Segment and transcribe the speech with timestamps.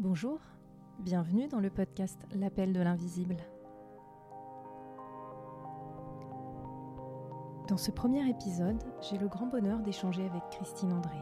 [0.00, 0.40] Bonjour,
[0.98, 3.36] bienvenue dans le podcast L'appel de l'invisible.
[7.68, 11.16] Dans ce premier épisode, j'ai le grand bonheur d'échanger avec Christine André.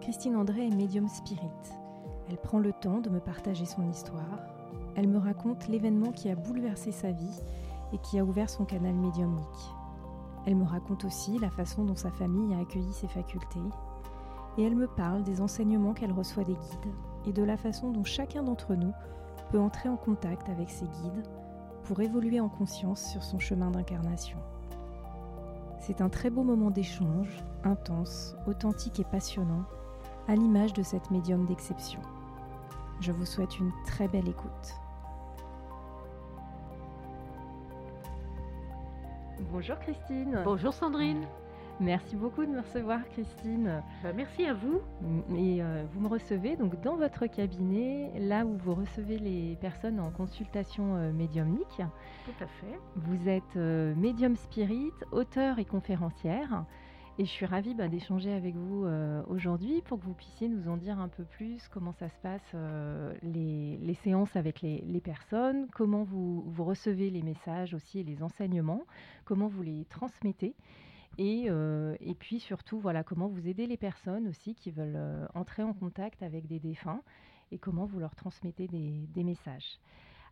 [0.00, 1.50] Christine André est médium spirit.
[2.30, 4.48] Elle prend le temps de me partager son histoire.
[4.96, 7.38] Elle me raconte l'événement qui a bouleversé sa vie
[7.92, 9.74] et qui a ouvert son canal médiumnique.
[10.46, 13.60] Elle me raconte aussi la façon dont sa famille a accueilli ses facultés.
[14.56, 16.94] Et elle me parle des enseignements qu'elle reçoit des guides
[17.26, 18.92] et de la façon dont chacun d'entre nous
[19.50, 21.26] peut entrer en contact avec ses guides
[21.84, 24.38] pour évoluer en conscience sur son chemin d'incarnation.
[25.80, 29.64] C'est un très beau moment d'échange, intense, authentique et passionnant,
[30.28, 32.00] à l'image de cette médium d'exception.
[33.00, 34.74] Je vous souhaite une très belle écoute.
[39.50, 40.42] Bonjour Christine.
[40.44, 41.26] Bonjour Sandrine.
[41.80, 43.82] Merci beaucoup de me recevoir, Christine.
[44.02, 44.82] Bah, merci à vous.
[45.34, 49.98] Et euh, vous me recevez donc dans votre cabinet, là où vous recevez les personnes
[49.98, 51.80] en consultation euh, médiumnique.
[52.26, 52.78] Tout à fait.
[52.96, 56.66] Vous êtes euh, médium spirit, auteur et conférencière.
[57.18, 58.86] Et je suis ravie bah, d'échanger avec vous
[59.28, 62.54] aujourd'hui pour que vous puissiez nous en dire un peu plus comment ça se passe,
[63.22, 68.22] les, séances avec les, les personnes, comment vous, vous recevez les messages aussi et les
[68.22, 68.84] enseignements,
[69.26, 70.54] comment vous les transmettez.
[71.20, 75.62] Euh, et, puis surtout, voilà, comment vous aidez les personnes aussi qui veulent euh, entrer
[75.62, 77.02] en contact avec des défunts
[77.52, 79.78] et comment vous leur transmettez des, messages.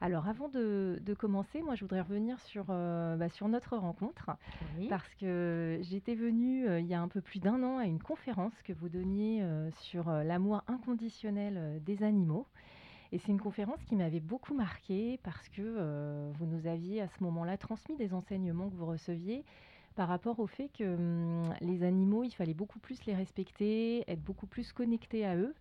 [0.01, 4.31] Alors avant de, commencer, moi je voudrais revenir sur, euh, bah, sur notre rencontre
[4.89, 8.55] parce que j'étais venue il y a un peu plus d'un an à une conférence
[8.63, 9.43] que vous donniez
[9.81, 12.47] sur l'amour inconditionnel des animaux.
[13.11, 17.25] Et c'est une conférence qui m'avait beaucoup marquée parce que vous nous aviez à ce
[17.25, 19.45] moment-là transmis des enseignements que vous receviez
[19.99, 24.23] par rapport au fait que hum, les animaux, il fallait beaucoup plus les respecter, être
[24.23, 25.57] beaucoup plus connectés à eux.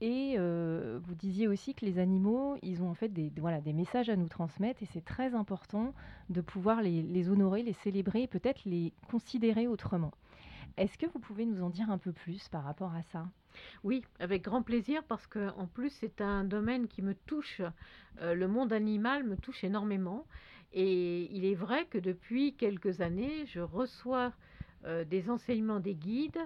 [0.00, 3.72] Et euh, vous disiez aussi que les animaux, ils ont en fait des, voilà, des
[3.72, 5.92] messages à nous transmettre et c'est très important
[6.30, 10.12] de pouvoir les, honorer, les célébrer et peut-être les considérer autrement.
[10.76, 13.26] Est-ce que vous pouvez nous en dire un peu plus par rapport à ça?
[13.82, 17.60] Oui, avec grand plaisir parce que en plus c'est un domaine qui me touche.
[18.20, 20.26] Euh, le monde animal me touche énormément
[20.72, 24.32] et il est vrai que depuis quelques années, je reçois
[24.84, 26.40] euh, des enseignements des guides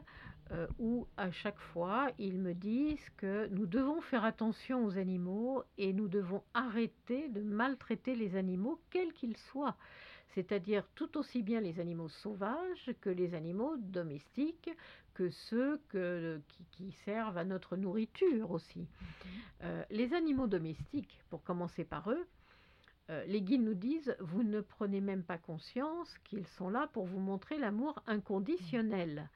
[0.50, 5.62] euh, où à chaque fois, ils me disent que nous devons faire attention aux animaux
[5.76, 9.76] et nous devons arrêter de maltraiter les animaux, quels qu'ils soient.
[10.34, 14.70] C'est-à-dire tout aussi bien les animaux sauvages que les animaux domestiques,
[15.12, 15.80] que ceux
[16.70, 18.86] qui, servent à notre nourriture aussi.
[19.64, 22.26] Euh, les animaux domestiques, pour commencer par eux,
[23.10, 27.06] euh, les guides nous disent, vous ne prenez même pas conscience qu'ils sont là pour
[27.06, 29.28] vous montrer l'amour inconditionnel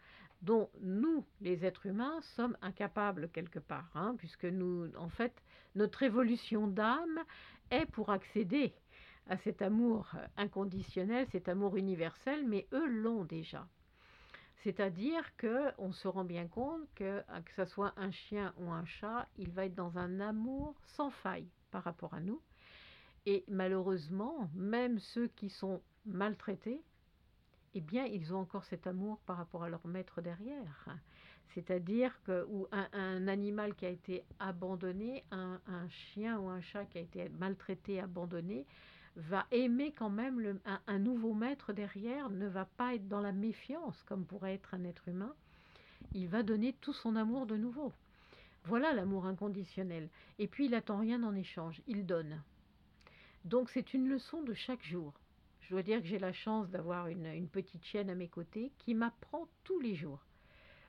[0.43, 5.32] dont nous, les êtres humains, sommes incapables quelque part, hein, puisque nous, en fait,
[5.75, 7.21] notre évolution d'âme
[7.71, 8.75] est pour accéder
[9.28, 13.66] à cet amour inconditionnel, cet amour universel, mais eux l'ont déjà.
[14.65, 19.28] C'est-à-dire qu'on se rend bien compte que, que ce soit un chien ou un chat,
[19.37, 22.41] il va être dans un amour sans faille par rapport à nous,
[23.27, 26.83] et malheureusement, même ceux qui sont maltraités,
[27.75, 30.87] eh bien, ils ont encore cet amour par rapport à leur maître derrière.
[31.55, 37.03] C'est-à-dire que un, animal qui a été abandonné, un, chien ou un chat qui a
[37.03, 38.66] été maltraité, abandonné,
[39.16, 43.32] va aimer quand même un, un, nouveau maître derrière, ne va pas être dans la
[43.32, 45.34] méfiance comme pourrait être un être humain.
[46.15, 47.93] Il va donner tout son amour de nouveau.
[48.65, 50.09] Voilà l'amour inconditionnel.
[50.38, 52.41] Et puis il n'attend rien en échange, il donne.
[53.45, 55.13] Donc c'est une leçon de chaque jour.
[55.61, 58.95] Je dois dire que j'ai la chance d'avoir une, petite chienne à mes côtés qui
[58.95, 60.25] m'apprend tous les jours.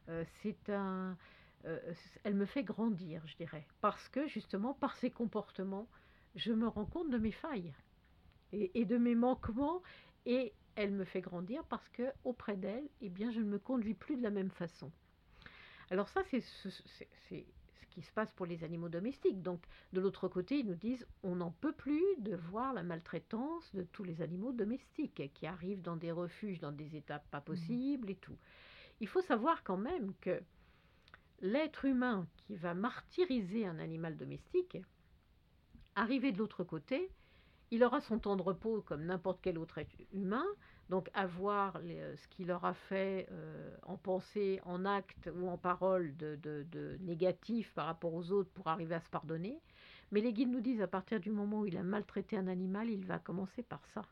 [0.09, 1.17] Euh, c'est un,
[1.65, 1.93] euh,
[2.23, 5.87] elle me fait grandir, je dirais, parce que justement par ses comportements,
[6.35, 7.73] je me rends compte de mes failles
[8.51, 9.81] et, de mes manquements,
[10.25, 13.95] et elle me fait grandir parce que auprès d'elle, eh bien, je ne me conduis
[13.95, 14.91] plus de la même façon.
[15.89, 17.45] Alors ça, c'est
[17.93, 19.41] qui se passe pour les animaux domestiques.
[19.41, 19.61] Donc,
[19.93, 23.83] de l'autre côté, ils nous disent on n'en peut plus de voir la maltraitance de
[23.83, 27.43] tous les animaux domestiques qui arrivent dans des refuges, dans des étapes pas mmh.
[27.43, 28.37] possibles et tout.
[28.99, 30.41] Il faut savoir quand même que
[31.41, 34.77] l'être humain qui va martyriser un animal domestique,
[35.95, 37.11] arrivé de l'autre côté,
[37.69, 40.45] il aura son temps de repos comme n'importe quel autre être humain,
[40.89, 45.57] donc avoir euh, ce qu'il leur a fait euh, en pensée, en acte ou en
[45.57, 49.59] parole de, de, négatif par rapport aux autres pour arriver à se pardonner.
[50.11, 52.89] Mais les guides nous disent à partir du moment où il a maltraité un animal,
[52.89, 54.03] il va commencer par ça.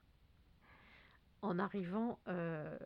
[1.41, 2.77] En arrivant euh,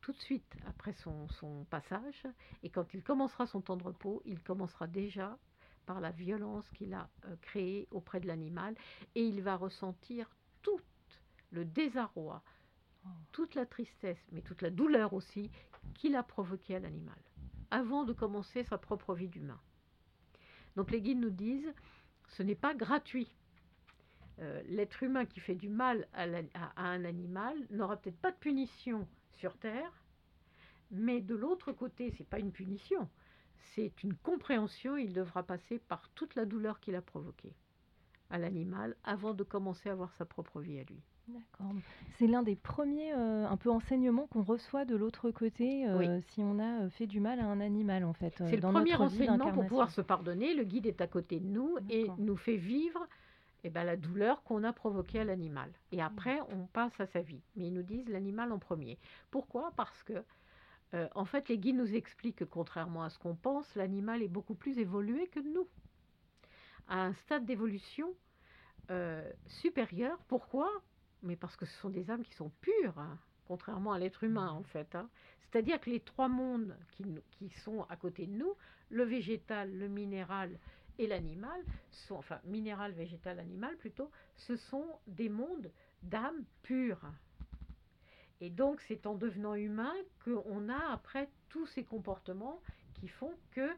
[0.00, 2.26] tout de suite après son, son, passage,
[2.62, 5.38] et quand il commencera son temps de repos, il commencera déjà
[5.86, 7.08] par la violence qu'il a
[7.40, 8.76] créée auprès de l'animal
[9.16, 10.30] et il va ressentir
[10.62, 10.80] tout
[11.50, 12.42] le désarroi.
[13.32, 15.50] Toute la tristesse, mais toute la douleur aussi
[15.94, 17.18] qu'il a provoqué à l'animal
[17.70, 19.60] avant de commencer sa propre vie d'humain.
[20.76, 21.72] Donc les guides nous disent,
[22.28, 23.34] ce n'est pas gratuit.
[24.38, 26.26] Euh, l'être humain qui fait du mal à,
[26.76, 29.08] un animal n'aura peut-être pas de punition
[29.38, 30.04] sur Terre,
[30.90, 33.08] mais de l'autre côté, ce n'est pas une punition,
[33.74, 34.96] c'est une compréhension.
[34.96, 37.54] Il devra passer par toute la douleur qu'il a provoquée
[38.30, 41.02] à l'animal avant de commencer à avoir sa propre vie à lui.
[41.28, 41.72] D'accord.
[42.18, 46.40] C'est l'un des premiers euh, un peu enseignements qu'on reçoit de l'autre côté euh, si
[46.42, 48.34] on a euh, fait du mal à un animal en fait.
[48.38, 50.54] C'est le premier enseignement pour pouvoir se pardonner.
[50.54, 53.06] Le guide est à côté de nous et nous fait vivre
[53.64, 55.70] eh ben, la douleur qu'on a provoquée à l'animal.
[55.92, 56.00] Et mmh.
[56.00, 57.42] après, on passe à sa vie.
[57.54, 58.98] Mais ils nous disent l'animal en premier.
[59.30, 59.72] Pourquoi?
[59.76, 60.24] Parce que
[61.14, 64.54] en fait, les guides nous expliquent que contrairement à ce qu'on pense, l'animal est beaucoup
[64.54, 65.66] plus évolué que nous.
[66.86, 68.12] À un stade d'évolution
[69.46, 70.18] supérieur.
[70.28, 70.68] Pourquoi?
[71.22, 74.50] Mais parce que ce sont des âmes qui sont pures, hein, contrairement à l'être humain
[74.50, 74.94] en fait.
[74.94, 75.08] Hein.
[75.42, 78.54] C'est-à-dire que les trois mondes qui, qui, sont à côté de nous,
[78.90, 80.58] le végétal, le minéral
[80.98, 85.70] et l'animal, sont, enfin minéral, végétal, animal plutôt, ce sont des mondes
[86.02, 87.06] d'âmes pures.
[88.40, 92.60] Et donc c'est en devenant humain qu'on a après tous ces comportements
[92.94, 93.70] qui font que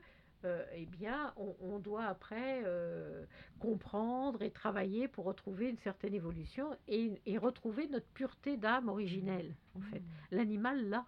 [0.45, 3.25] euh, eh bien, on, doit après euh,
[3.59, 9.81] comprendre et travailler pour retrouver une certaine évolution et, retrouver notre pureté d'âme originelle, en
[9.81, 10.01] fait.
[10.01, 10.05] Mmh.
[10.33, 11.07] L'animal, là.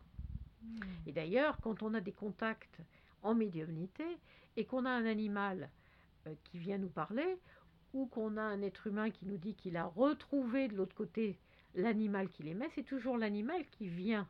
[0.62, 0.80] Mmh.
[1.06, 2.80] Et d'ailleurs, quand on a des contacts
[3.22, 4.04] en médiumnité
[4.56, 5.70] et qu'on a un animal
[6.26, 7.38] euh, qui vient nous parler,
[7.92, 11.38] ou qu'on a un être humain qui nous dit qu'il a retrouvé de l'autre côté
[11.74, 14.28] l'animal qu'il aimait, c'est toujours l'animal qui vient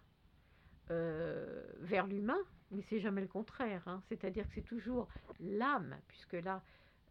[0.88, 2.38] vers l'humain
[2.71, 3.83] mais c'est jamais le contraire.
[3.87, 4.03] Hein.
[4.09, 5.09] C'est-à-dire que c'est toujours
[5.41, 6.63] l'âme, puisque là,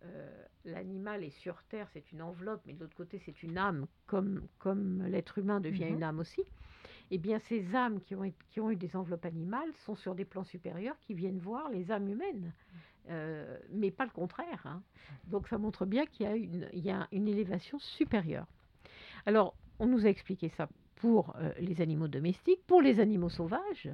[0.03, 3.87] euh, l'animal est sur Terre, c'est une enveloppe, mais de l'autre côté, c'est une âme,
[4.07, 6.03] comme, comme l'être humain devient une mhm.
[6.03, 6.43] âme aussi.
[7.11, 10.25] Eh bien, ces âmes qui ont, qui ont eu des enveloppes animales sont sur des
[10.25, 12.51] plans supérieurs qui viennent voir les âmes humaines,
[13.09, 14.61] euh, mais pas le contraire.
[14.65, 14.81] Hein.
[15.27, 18.47] Donc, ça montre bien qu'il y, a une, il y a une élévation supérieure.
[19.27, 23.89] Alors, on nous a expliqué ça pour euh, les animaux domestiques, pour les animaux sauvages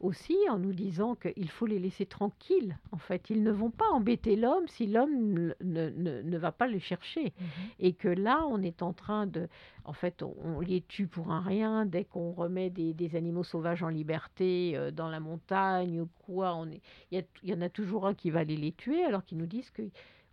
[0.00, 2.78] aussi en nous disant qu'il faut les laisser tranquilles.
[2.90, 6.80] En fait, ils ne vont pas embêter l'homme si l'homme ne, ne, va pas les
[6.80, 7.34] chercher.
[7.38, 7.46] Mhm.
[7.78, 9.48] Et que là, on est en train de...
[9.84, 11.86] En fait, on, les tue pour un rien.
[11.86, 16.64] Dès qu'on remet des, des, animaux sauvages en liberté euh, dans la montagne ou quoi,
[17.10, 19.46] il y, y, en a toujours un qui va aller les tuer alors qu'ils nous
[19.46, 19.82] disent que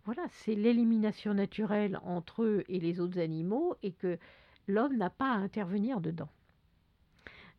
[0.04, 4.18] voilà, c'est l'élimination naturelle entre eux et les autres animaux et que
[4.66, 6.30] l'homme n'a pas à intervenir dedans.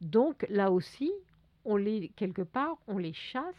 [0.02, 1.12] Donc là aussi,
[1.66, 3.56] on les, quelque part, on les chasse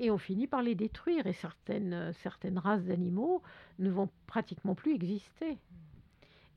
[0.00, 1.26] et on finit par les détruire.
[1.26, 3.42] Et certaines, certaines races d'animaux
[3.78, 5.58] ne vont pratiquement plus exister.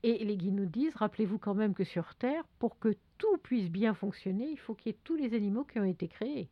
[0.03, 3.69] Et les guides nous disent, rappelez-vous quand même que sur Terre, pour que tout puisse
[3.69, 6.49] bien fonctionner, il faut qu'il y ait tous les animaux qui ont été créés.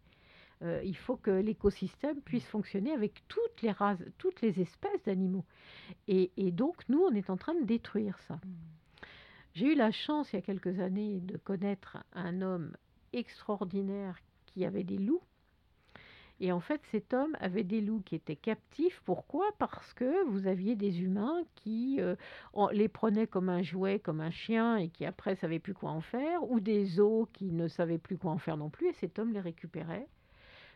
[0.62, 5.46] Euh, il faut que l'écosystème puisse fonctionner avec toutes les races, toutes les espèces d'animaux.
[6.08, 8.40] Et, et, donc, nous, on est en train de détruire ça.
[9.54, 12.76] J'ai eu la chance, il y a quelques années, de connaître un homme
[13.18, 15.24] extraordinaire qui avait des loups.
[16.42, 19.02] Et en fait, cet homme avait des loups qui étaient captifs.
[19.06, 19.46] Pourquoi?
[19.58, 22.16] Parce que vous aviez des humains qui euh,
[22.74, 26.02] les prenaient comme un jouet, comme un chien, et qui après savaient plus quoi en
[26.02, 28.90] faire, ou des os qui ne savaient plus quoi en faire non plus.
[28.90, 30.07] Et cet homme les récupérait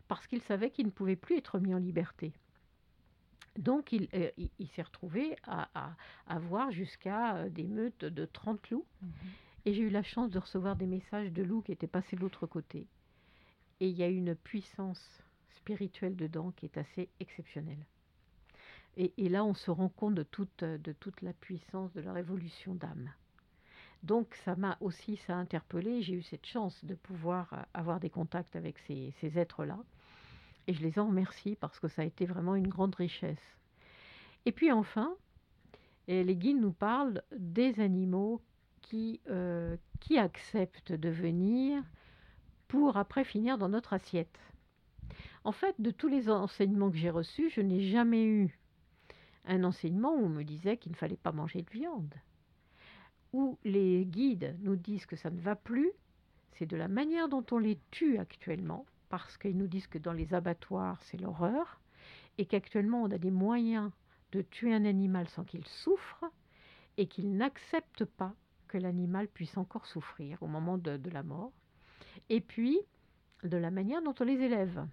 [0.07, 2.33] parce qu'il savait qu'il ne pouvait plus être mis en liberté.
[3.57, 4.29] Donc, il, euh,
[4.73, 8.85] s'est retrouvé à, avoir jusqu'à euh, des meutes de 30 loups.
[9.01, 9.07] Mmh
[9.65, 12.21] et j'ai eu la chance de recevoir des messages de loups qui étaient passés de
[12.21, 12.87] l'autre côté.
[13.79, 15.01] Et il y a une puissance
[15.57, 17.85] spirituelle dedans qui est assez exceptionnelle.
[18.97, 22.75] Et, là, on se rend compte de toute, de toute la puissance de la révolution
[22.75, 23.09] d'âme.
[24.03, 26.01] Donc, ça m'a aussi ça interpellé.
[26.01, 29.77] J'ai eu cette chance de pouvoir euh, avoir des contacts avec ces, ces êtres-là.
[30.67, 33.57] Et je les en remercie parce que ça a été vraiment une grande richesse.
[34.45, 35.15] Et puis enfin,
[36.07, 38.41] les guides nous parlent des animaux
[38.89, 41.83] qui, euh, qui acceptent de venir
[42.67, 44.39] pour après finir dans notre assiette.
[45.43, 48.57] En fait, de tous les enseignements que j'ai reçus, je n'ai jamais eu
[49.45, 52.13] un enseignement où on me disait qu'il ne fallait pas manger de viande.
[53.31, 55.91] Où les guides nous disent que ça ne va plus,
[56.53, 60.13] c'est de la manière dont on les tue actuellement, parce qu'ils nous disent que dans
[60.13, 61.79] les abattoirs, c'est l'horreur,
[62.39, 63.91] et qu'actuellement, on a des moyens
[64.31, 66.25] de tuer un animal sans qu'il souffre,
[66.97, 68.33] et qu'il n'accepte pas
[68.69, 71.51] que l'animal puisse encore souffrir au moment de, la mort,
[72.29, 72.79] et puis
[73.43, 74.85] de la manière dont on les élève.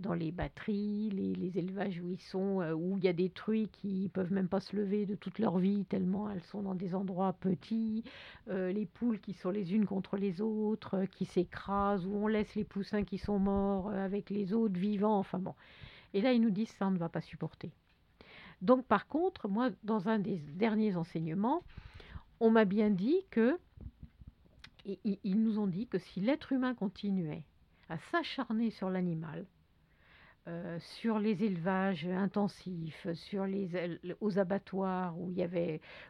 [0.00, 3.68] dans les batteries, les, élevages où ils sont, euh, où il y a des truies
[3.68, 6.94] qui peuvent même pas se lever de toute leur vie tellement elles sont dans des
[6.94, 8.04] endroits petits,
[8.48, 12.28] euh, les poules qui sont les unes contre les autres, euh, qui s'écrasent, où on
[12.28, 15.56] laisse les poussins qui sont morts avec les autres vivants, enfin bon.
[16.14, 17.72] Et là, ils nous disent ça, on ne va pas supporter.
[18.62, 21.62] Donc par contre, moi, dans un des derniers enseignements,
[22.40, 23.58] on m'a bien dit que,
[24.84, 27.44] ils nous ont dit que si l'être humain continuait
[27.88, 29.46] à s'acharner sur l'animal,
[30.48, 33.68] euh, sur les élevages intensifs, sur les
[34.20, 35.34] aux abattoirs où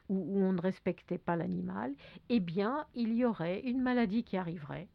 [0.08, 1.92] on ne respectait pas l'animal,
[2.28, 4.86] eh bien, il y aurait une maladie qui arriverait,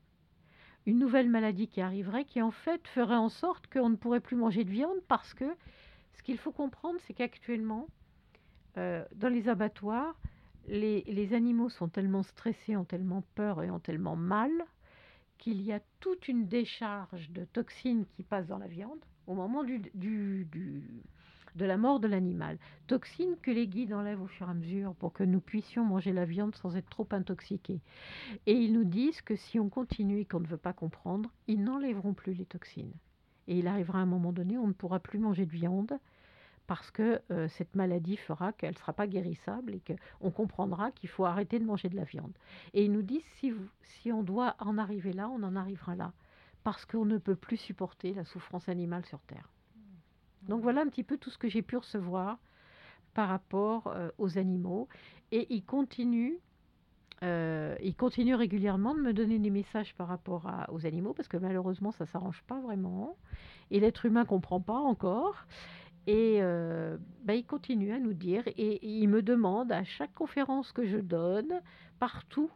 [0.86, 4.38] une nouvelle maladie qui arriverait, qui en fait ferait en sorte qu'on ne pourrait plus
[4.38, 5.58] manger de viande parce que
[6.13, 7.88] ce qu'il faut comprendre, c'est qu'actuellement,
[8.78, 10.16] euh, dans les abattoirs,
[10.67, 14.51] les, animaux sont tellement stressés, ont tellement peur et ont tellement mal
[15.38, 19.63] qu'il y a toute une décharge de toxines qui passe dans la viande au moment
[19.63, 19.82] du,
[21.55, 22.58] de la mort de l'animal.
[22.88, 26.13] Toxines que les guides enlèvent au fur et à mesure pour que nous puissions manger
[26.13, 27.82] la viande sans être trop intoxiqués.
[28.46, 31.63] Et ils nous disent que si on continue et qu'on ne veut pas comprendre, ils
[31.63, 32.93] n'enlèveront plus les toxines.
[33.48, 36.00] Et il arrivera un moment donné, on ne pourra plus manger de viande
[36.67, 41.10] parce que euh, cette maladie fera qu'elle ne sera pas guérissable et qu'on comprendra qu'il
[41.10, 42.34] faut arrêter de manger de la viande.
[42.74, 43.53] Et ils nous disent, si,
[43.84, 46.13] si on doit en arriver là, on en arrivera là
[46.63, 49.50] parce qu'on ne peut plus supporter la souffrance animale sur Terre.
[50.48, 52.38] Donc voilà un petit peu tout ce que j'ai pu recevoir
[53.13, 54.88] par rapport euh, aux animaux.
[55.32, 56.39] Et il continue,
[57.24, 61.38] euh, il continue régulièrement de me donner des messages par rapport aux animaux, parce que
[61.38, 63.17] malheureusement, ça ne s'arrange pas vraiment.
[63.72, 65.46] Et l'être humain ne comprend pas encore.
[66.07, 70.72] Et euh, bah, il continue à nous dire, et, il me demande à chaque conférence
[70.72, 71.62] que je donne,
[72.00, 72.51] partout,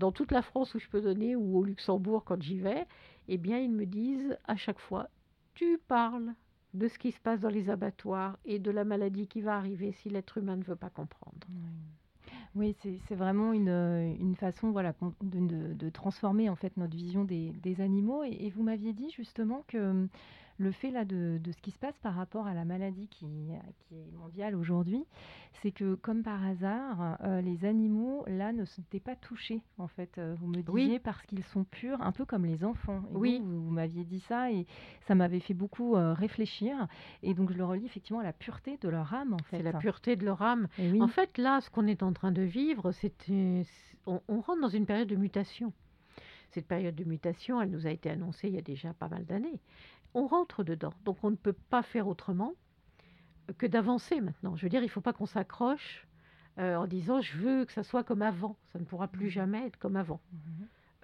[0.00, 2.84] dans toute la France où je peux donner, ou au Luxembourg quand j'y vais,
[3.28, 5.08] eh bien, ils me disent à chaque fois,
[5.54, 6.34] tu parles
[6.74, 9.92] de ce qui se passe dans les abattoirs et de la maladie qui va arriver
[9.92, 11.46] si l'être humain ne veut pas comprendre.
[12.54, 18.24] Oui, c'est vraiment une, façon voilà, de, transformer en fait notre vision des, animaux.
[18.24, 20.08] et vous m'aviez dit justement que
[20.58, 23.26] le fait là de, ce qui se passe par rapport à la maladie qui,
[23.92, 25.04] est mondiale aujourd'hui,
[25.62, 30.18] c'est que comme par hasard, euh, les animaux là ne s'étaient pas touchés en fait.
[30.18, 33.02] Euh, vous me disiez parce qu'ils sont purs, un peu comme les enfants.
[33.12, 33.40] oui.
[33.42, 34.66] Vous, m'aviez dit ça et
[35.06, 36.88] ça m'avait fait beaucoup euh, réfléchir.
[37.22, 39.58] Et donc je le relis effectivement à la pureté de leur âme en fait.
[39.58, 40.66] C'est la pureté de leur âme.
[41.00, 43.14] En fait là, ce qu'on est en train de vivre, c'est
[44.06, 45.72] on rentre dans une période de mutation.
[46.50, 49.26] Cette période de mutation, elle nous a été annoncée il y a déjà pas mal
[49.26, 49.60] d'années
[50.14, 50.92] on rentre dedans.
[51.04, 52.54] Donc on ne peut pas faire autrement
[53.56, 54.56] que d'avancer maintenant.
[54.56, 56.06] Je veux dire, il ne faut pas qu'on s'accroche
[56.58, 58.56] euh, en disant je veux que ça soit comme avant.
[58.72, 59.30] Ça ne pourra plus mmh.
[59.30, 60.20] jamais être comme avant.
[60.32, 60.38] Mmh.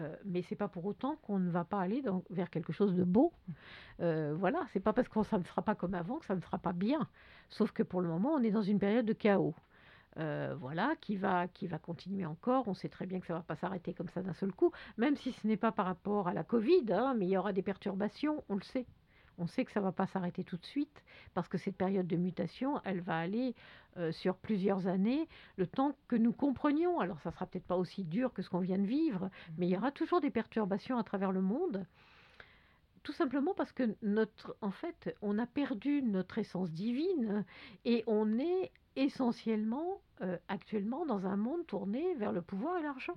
[0.00, 3.04] Euh, mais c'est pas pour autant qu'on ne va pas aller vers quelque chose de
[3.04, 3.32] beau.
[3.32, 3.52] Mmh.
[4.00, 6.40] Euh, voilà, c'est pas parce que ça ne sera pas comme avant que ça ne
[6.40, 7.08] sera pas bien.
[7.48, 9.54] Sauf que pour le moment, on est dans une période de chaos.
[10.16, 12.68] Euh, voilà, qui va, qui va continuer encore.
[12.68, 14.70] On sait très bien que ça ne va pas s'arrêter comme ça d'un seul coup,
[14.96, 17.52] même si ce n'est pas par rapport à la Covid, hein, mais il y aura
[17.52, 18.86] des perturbations, on le sait.
[19.38, 21.02] On sait que ça ne va pas s'arrêter tout de suite,
[21.34, 23.56] parce que cette période de mutation, elle va aller
[23.96, 27.00] euh, sur plusieurs années, le temps que nous comprenions.
[27.00, 29.70] Alors ça sera peut-être pas aussi dur que ce qu'on vient de vivre, mais il
[29.70, 31.86] y aura toujours des perturbations à travers le monde
[33.02, 37.44] tout simplement parce que notre, en fait, on a perdu notre essence divine
[37.84, 43.16] et on est essentiellement euh, actuellement dans un monde tourné vers le pouvoir et l'argent.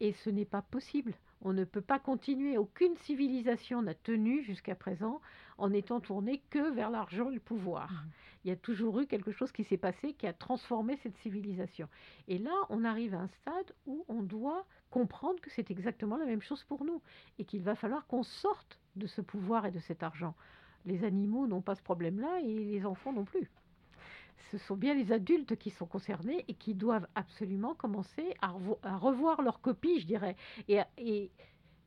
[0.00, 1.14] Et ce n'est pas possible.
[1.42, 2.56] On ne peut pas continuer.
[2.56, 5.20] Aucune civilisation n'a tenu jusqu'à présent
[5.56, 7.90] en étant tournée que vers l'argent et le pouvoir.
[7.90, 8.10] Mmh.
[8.44, 11.88] Il y a toujours eu quelque chose qui s'est passé qui a transformé cette civilisation.
[12.28, 16.26] Et là, on arrive à un stade où on doit comprendre que c'est exactement la
[16.26, 17.02] même chose pour nous
[17.38, 20.34] et qu'il va falloir qu'on sorte de ce pouvoir et de cet argent.
[20.84, 23.50] Les animaux n'ont pas ce problème-là et les enfants non plus
[24.50, 28.52] ce sont bien les adultes qui sont concernés et qui doivent absolument commencer à,
[28.96, 30.36] revoir leur copie, je dirais.
[30.68, 31.30] Et,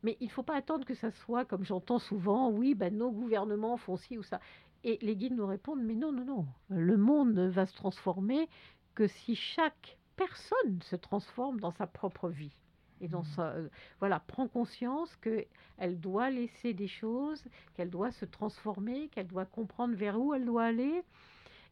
[0.03, 3.11] mais il ne faut pas attendre que ça soit, comme j'entends souvent, oui, ben, nos
[3.11, 4.39] gouvernements font ci ou ça.
[4.83, 8.49] Et les guides nous répondent, mais non, non, non, le monde ne va se transformer
[8.95, 12.55] que si chaque personne se transforme dans sa propre vie.
[12.99, 13.35] Et dans mmh.
[13.35, 13.55] sa,
[13.99, 17.43] voilà, prend conscience qu'elle doit laisser des choses,
[17.73, 21.03] qu'elle doit se transformer, qu'elle doit comprendre vers où elle doit aller,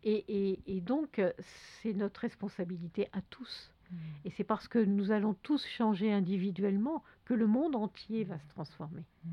[0.03, 1.31] et, donc, euh,
[1.81, 3.71] c'est notre responsabilité à tous.
[3.91, 3.95] Mmh.
[4.25, 8.47] Et c'est parce que nous allons tous changer individuellement que le monde entier va se
[8.49, 9.03] transformer.
[9.25, 9.29] Mmh.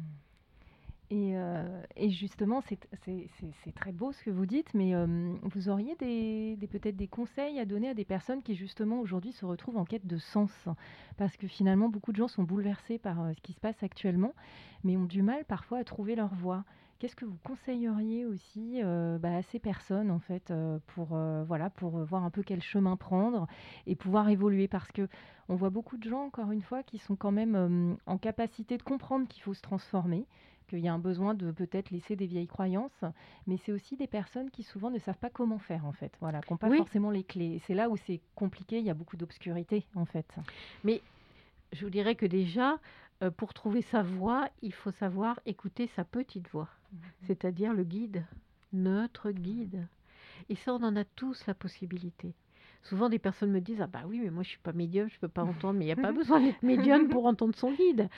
[1.12, 6.58] Euh, et, justement, c'est très beau ce que vous dites, mais euh, vous auriez des,
[6.66, 10.06] peut-être des conseils à donner à des personnes qui justement aujourd'hui se retrouvent en quête
[10.06, 10.50] de sens,
[11.16, 14.34] parce que finalement beaucoup de gens sont bouleversés par ce qui se passe actuellement,
[14.82, 16.64] mais ont du mal parfois à trouver leur voie.
[16.98, 20.52] Qu'est-ce que vous conseilleriez aussi bah, à ces personnes en fait
[20.88, 21.08] pour
[21.46, 23.46] voilà pour voir un peu quel chemin prendre
[23.86, 24.68] et pouvoir évoluer?
[24.68, 25.08] Parce que
[25.48, 28.82] on voit beaucoup de gens encore une fois qui sont quand même en capacité de
[28.82, 30.26] comprendre qu'il faut se transformer
[30.68, 33.04] qu'il y a un besoin de peut-être laisser des vieilles croyances,
[33.46, 36.40] mais c'est aussi des personnes qui souvent ne savent pas comment faire en fait, voilà,
[36.40, 37.60] qui n'ont pas forcément les clés.
[37.66, 40.26] C'est là où c'est compliqué, il y a beaucoup d'obscurité en fait.
[40.82, 41.02] Mais
[41.72, 42.78] je vous dirais que déjà,
[43.22, 47.00] euh, pour trouver sa voix, il faut savoir écouter sa petite voix, mhm.
[47.22, 48.24] c'est-à-dire le guide,
[48.72, 49.86] notre guide.
[50.48, 52.34] Et ça, on en a tous la possibilité.
[52.82, 55.18] Souvent, des personnes me disent Ah, bah oui, mais moi, je suis pas médium, je
[55.18, 58.08] peux pas entendre, mais il n'y a pas besoin d'être médium pour entendre son guide.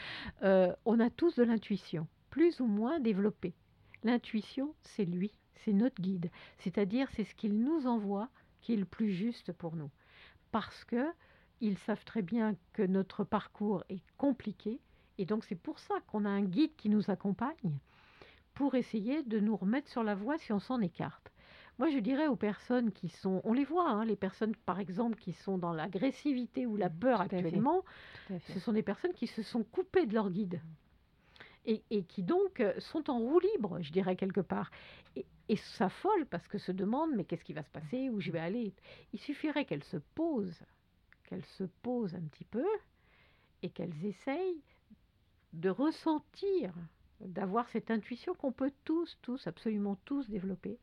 [0.42, 3.54] Euh, on a tous de l'intuition plus ou moins développé.
[4.04, 8.28] L'intuition, c'est lui, c'est notre guide, c'est-à-dire c'est ce qu'il nous envoie
[8.60, 9.90] qui est le plus juste pour nous.
[10.50, 11.06] Parce que
[11.60, 14.80] ils savent très bien que notre parcours est compliqué
[15.18, 17.78] et donc c'est pour ça qu'on a un guide qui nous accompagne
[18.54, 21.32] pour essayer de nous remettre sur la voie si on s'en écarte.
[21.78, 25.16] Moi, je dirais aux personnes qui sont, on les voit, hein, les personnes par exemple
[25.16, 27.84] qui sont dans l'agressivité ou la mmh, peur actuellement,
[28.28, 30.60] ce sont des personnes qui se sont coupées de leur guide
[31.66, 34.70] et, qui donc sont en roue libre, je dirais quelque part.
[35.16, 38.30] Et, et s'affolent parce que se demandent mais qu'est-ce qui va se passer, où je
[38.30, 38.72] vais aller?
[39.12, 40.62] Il suffirait qu'elles se posent,
[41.24, 42.66] qu'elles se posent un petit peu
[43.62, 44.62] et qu'elles essayent
[45.52, 46.72] de ressentir,
[47.20, 50.78] d'avoir cette intuition qu'on peut tous, tous, absolument tous développer.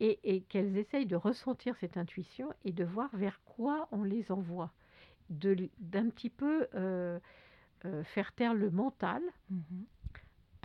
[0.00, 4.70] Et, qu'elles essayent de ressentir cette intuition et de voir vers quoi on les envoie.
[5.30, 7.18] D'un petit peu euh,
[7.86, 9.56] euh, faire taire le mental, mmh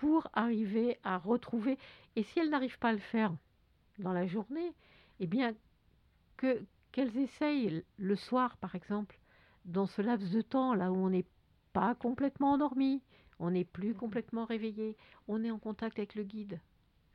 [0.02, 1.78] pour arriver à retrouver.
[2.16, 3.32] Et si elles n'arrivent pas à le faire
[4.00, 4.74] dans la journée,
[5.20, 5.54] eh bien,
[6.38, 6.60] que,
[6.92, 9.20] qu'elles essayent le soir, par exemple,
[9.66, 11.28] dans ce laps de temps là où on n'est
[11.74, 13.02] pas complètement endormi,
[13.40, 13.98] on n'est plus mhm.
[13.98, 14.96] complètement réveillé,
[15.28, 16.60] on est en contact avec le guide,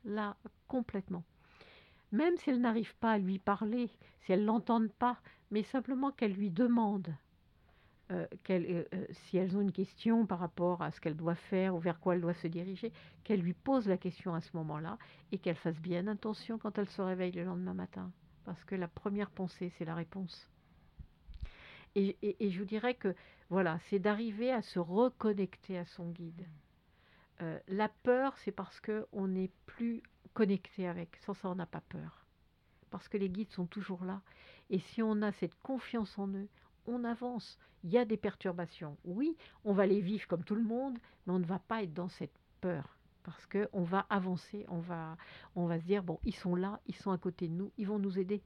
[0.03, 0.35] là,
[0.67, 1.23] complètement.
[2.11, 3.89] Même si elles n'arrivent pas à lui parler,
[4.21, 5.19] si elles l'entendent pas,
[5.51, 7.15] mais simplement qu'elles lui demandent
[8.09, 11.75] euh, euh, euh, si elles ont une question par rapport à ce qu'elles doivent faire
[11.75, 12.93] ou vers quoi elles doivent se diriger,
[13.25, 14.97] qu'elles lui posent la question à ce moment-là
[15.33, 18.11] et qu'elles fassent bien attention quand elles se réveillent le lendemain matin.
[18.45, 20.49] Parce que la première pensée, c'est la réponse.
[21.99, 22.15] Et,
[22.51, 23.15] je vous dirais que
[23.49, 26.45] voilà, c'est d'arriver à se reconnecter à son guide.
[27.67, 31.15] la peur, c'est parce qu'on n'est plus connecté avec.
[31.17, 32.25] Sans ça, on n'a pas peur.
[32.91, 34.21] Parce que les guides sont toujours là.
[34.69, 36.47] Et si on a cette confiance en eux,
[36.85, 37.57] on avance.
[37.83, 38.97] Il y a des perturbations.
[39.03, 41.93] Oui, on va les vivre comme tout le monde, mais on ne va pas être
[41.93, 45.17] dans cette peur parce qu'on va avancer, on va,
[45.57, 47.85] on va se dire, bon, ils sont là, ils sont à côté de nous, ils
[47.85, 48.41] vont nous aider.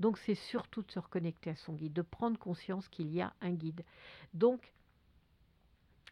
[0.00, 3.32] Donc c'est surtout de se reconnecter à son guide, de prendre conscience qu'il y a
[3.40, 3.84] un guide.
[4.32, 4.72] Donc,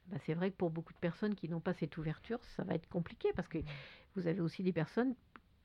[0.07, 2.75] bah, c'est vrai que pour beaucoup de personnes qui n'ont pas cette ouverture, ça va
[2.75, 3.59] être compliqué parce que
[4.15, 5.15] vous avez aussi des personnes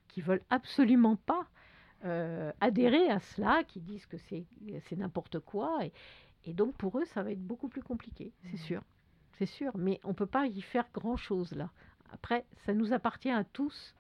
[0.08, 1.48] qui veulent absolument pas
[2.06, 4.46] euh, adhérer à cela, qui disent que c'est
[4.96, 5.84] n'importe quoi.
[5.84, 5.92] Et,
[6.46, 8.58] et, donc pour eux, ça va être beaucoup plus compliqué, c'est mmh.
[8.58, 8.84] sûr.
[9.34, 11.72] C'est sûr, mais on ne peut pas y faire grand-chose là.
[12.12, 13.94] Après, ça nous appartient à tous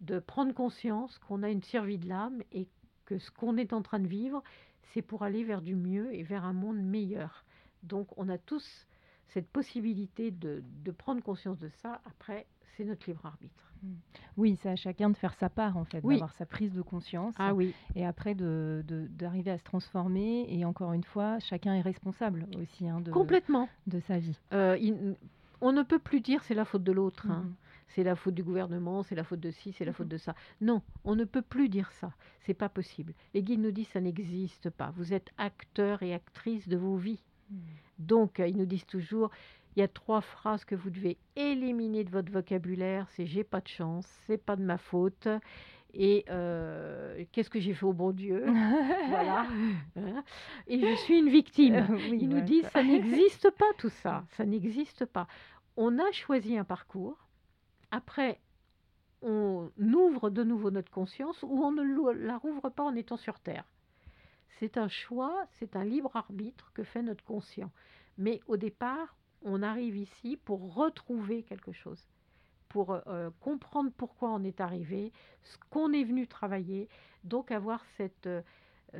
[0.00, 2.68] de prendre conscience qu'on a une survie de l'âme et
[3.12, 4.42] que ce qu'on est en train de vivre,
[4.92, 7.44] c'est pour aller vers du mieux et vers un monde meilleur.
[7.82, 8.86] Donc on a tous
[9.28, 12.00] cette possibilité de, de prendre conscience de ça.
[12.06, 12.46] Après,
[12.76, 13.72] c'est notre libre arbitre.
[13.82, 13.88] Mmh.
[14.36, 17.34] Oui, c'est à chacun de faire sa part, en fait, d'avoir sa prise de conscience.
[17.38, 17.74] Ah oui.
[17.96, 20.46] Et après, d'arriver de, d'arriver à se transformer.
[20.48, 23.68] Et encore une fois, chacun est responsable aussi hein, de, Complètement.
[23.86, 24.38] de sa vie.
[24.52, 25.14] Euh,
[25.60, 27.26] on ne peut plus dire c'est la faute de l'autre.
[27.30, 27.44] Hein.
[27.44, 27.54] Mmh.
[27.94, 30.10] C'est la faute du gouvernement, c'est la faute de ci, c'est la faute mmh.
[30.10, 30.34] de ça.
[30.60, 32.12] Non, on ne peut plus dire ça.
[32.40, 33.14] C'est pas possible.
[33.34, 34.92] Les guides nous disent ça n'existe pas.
[34.96, 37.22] Vous êtes acteur et actrice de vos vies.
[37.98, 39.30] Donc, euh, ils nous disent toujours
[39.76, 43.06] il y a trois phrases que vous devez éliminer de votre vocabulaire.
[43.10, 45.28] C'est j'ai pas de chance, c'est pas de ma faute.
[45.94, 48.46] Et euh, qu'est-ce que j'ai fait au bon Dieu?
[49.08, 49.46] Voilà.
[50.66, 51.74] Et je suis une victime.
[51.74, 54.24] Euh, Ils nous disent ça, ça n'existe pas tout ça.
[54.36, 55.26] Ça n'existe pas.
[55.76, 57.16] On a choisi un parcours.
[57.92, 58.40] Après,
[59.20, 63.38] on ouvre de nouveau notre conscience ou on ne la rouvre pas en étant sur
[63.38, 63.66] Terre.
[64.58, 67.70] C'est un choix, c'est un libre arbitre que fait notre conscient.
[68.16, 72.08] Mais au départ, on arrive ici pour retrouver quelque chose,
[72.70, 76.88] pour euh, comprendre pourquoi on est arrivé, ce qu'on est venu travailler,
[77.24, 78.40] donc avoir cette, euh,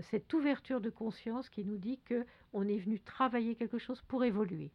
[0.02, 4.22] cette ouverture de conscience qui nous dit que on est venu travailler quelque chose pour
[4.22, 4.70] évoluer.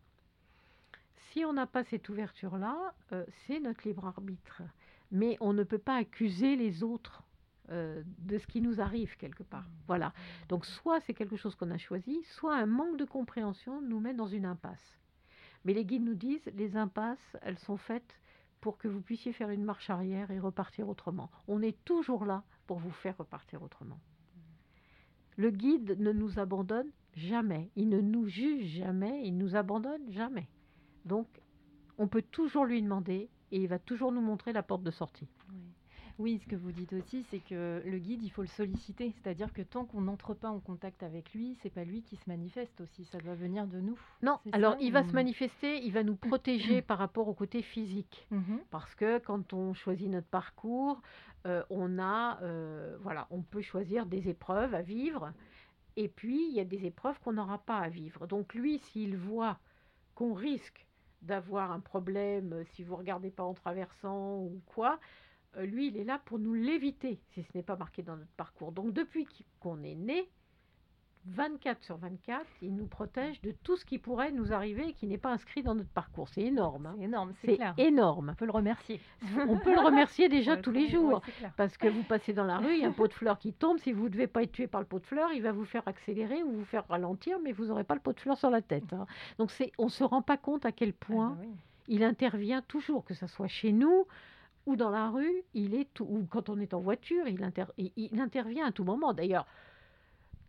[1.32, 4.62] Si on n'a pas cette ouverture-là, euh, c'est notre libre arbitre.
[5.12, 7.24] Mais on ne peut pas accuser les autres
[7.70, 9.68] de ce qui nous arrive quelque part.
[9.88, 10.14] Voilà.
[10.48, 14.14] Donc soit c'est quelque chose qu'on a choisi, soit un manque de compréhension nous met
[14.14, 14.98] dans une impasse.
[15.66, 18.22] Mais les guides nous disent, les impasses, elles sont faites
[18.62, 21.30] pour que vous puissiez faire une marche arrière et repartir autrement.
[21.48, 24.00] On est toujours là pour vous faire repartir autrement.
[25.36, 30.48] Le guide ne nous abandonne jamais, il ne nous juge jamais, il nous abandonne jamais.
[31.08, 31.28] Donc,
[31.98, 35.28] on peut toujours lui demander et il va toujours nous montrer la porte de sortie.
[36.20, 39.14] Oui, ce que vous dites aussi, c'est que le guide, il faut le solliciter.
[39.16, 42.28] C'est-à-dire que tant qu'on n'entre pas en contact avec lui, c'est pas lui qui se
[42.28, 43.06] manifeste aussi.
[43.06, 44.00] Ça doit venir de nous.
[44.24, 48.28] Non, alors il va se manifester, il va nous protéger par rapport au côté physique.
[48.32, 48.60] Mhm.
[48.72, 51.02] Parce que quand on choisit notre parcours,
[51.46, 55.34] euh, on a, euh, voilà, on peut choisir des épreuves à vivre.
[55.98, 58.26] Et puis, il y a des épreuves qu'on n'aura pas à vivre.
[58.26, 59.60] Donc lui, s'il voit
[60.16, 60.87] qu'on risque
[61.28, 65.00] d'avoir un problème, euh, si vous regardez pas en traversant ou quoi,
[65.58, 68.32] euh, lui, il est là pour nous l'éviter si ce n'est pas marqué dans notre
[68.32, 68.72] parcours.
[68.72, 69.28] Donc depuis
[69.60, 70.30] qu'on est né,
[71.34, 75.08] 24 sur 24, il nous protège de tout ce qui pourrait nous arriver et qui
[75.08, 76.30] n'est pas inscrit dans notre parcours.
[76.30, 76.86] C'est énorme.
[76.86, 76.96] Hein.
[76.98, 78.30] C'est énorme, c'est énorme.
[78.32, 79.02] On peut le remercier.
[79.48, 81.22] On peut le remercier déjà tous les jours.
[81.58, 83.54] parce que vous passez dans la rue, il y a un pot de fleurs qui
[83.54, 83.78] tombe.
[83.80, 85.66] Si vous ne devez pas être tué par le pot de fleurs, il va vous
[85.66, 88.50] faire accélérer ou vous faire ralentir, mais vous n'aurez pas le pot de fleurs sur
[88.50, 88.94] la tête.
[88.94, 89.06] Hein.
[89.38, 91.46] Donc on ne se rend pas compte à quel ah point bah
[91.90, 94.08] il intervient toujours, que ce soit chez nous,
[94.66, 98.68] ou dans la rue, il est ou quand on est en voiture, il, il intervient
[98.68, 99.14] à tout moment.
[99.14, 99.46] D'ailleurs,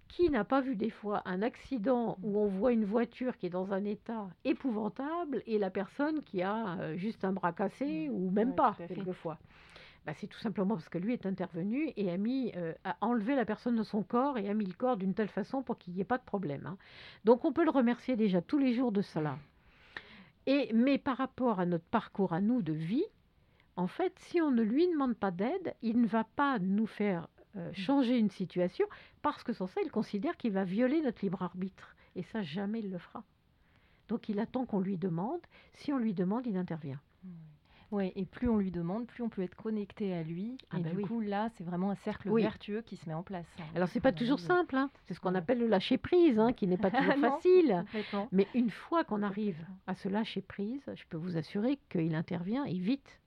[0.08, 3.50] qui n'a pas vu des fois un accident où on voit une voiture qui est
[3.50, 8.30] dans un état épouvantable et la personne qui a euh, juste un bras cassé ou
[8.30, 9.38] même pas quelquefois
[10.06, 13.36] bah, c'est tout simplement parce que lui est intervenu et a mis euh, a enlevé
[13.36, 15.92] la personne de son corps et a mis le corps d'une telle façon pour qu'il
[15.92, 16.64] n'y ait pas de problème.
[16.64, 16.78] Hein.
[17.26, 19.36] Donc on peut le remercier déjà tous les jours de cela.
[20.46, 23.04] Et mais par rapport à notre parcours à nous de vie,
[23.76, 27.28] en fait, si on ne lui demande pas d'aide, il ne va pas nous faire
[27.56, 28.86] euh, changer une situation
[29.22, 31.94] parce que sans ça, il considère qu'il va violer notre libre arbitre.
[32.16, 33.24] Et ça, jamais il le fera.
[34.08, 35.40] Donc il attend qu'on lui demande.
[35.74, 37.00] Si on lui demande, il intervient.
[37.90, 40.58] Oui, et plus on lui demande, plus on peut être connecté à lui.
[40.70, 43.22] Ah et bah du coup, là, c'est vraiment un cercle vertueux qui se met en
[43.22, 43.46] place.
[43.58, 43.64] Hein.
[43.74, 44.76] Alors, c'est pas toujours simple.
[44.76, 44.90] Hein.
[45.06, 47.84] C'est ce qu'on appelle le lâcher prise, hein, qui n'est pas toujours facile.
[48.30, 52.64] Mais une fois qu'on arrive à se lâcher prise, je peux vous assurer qu'il intervient
[52.64, 53.20] et vite.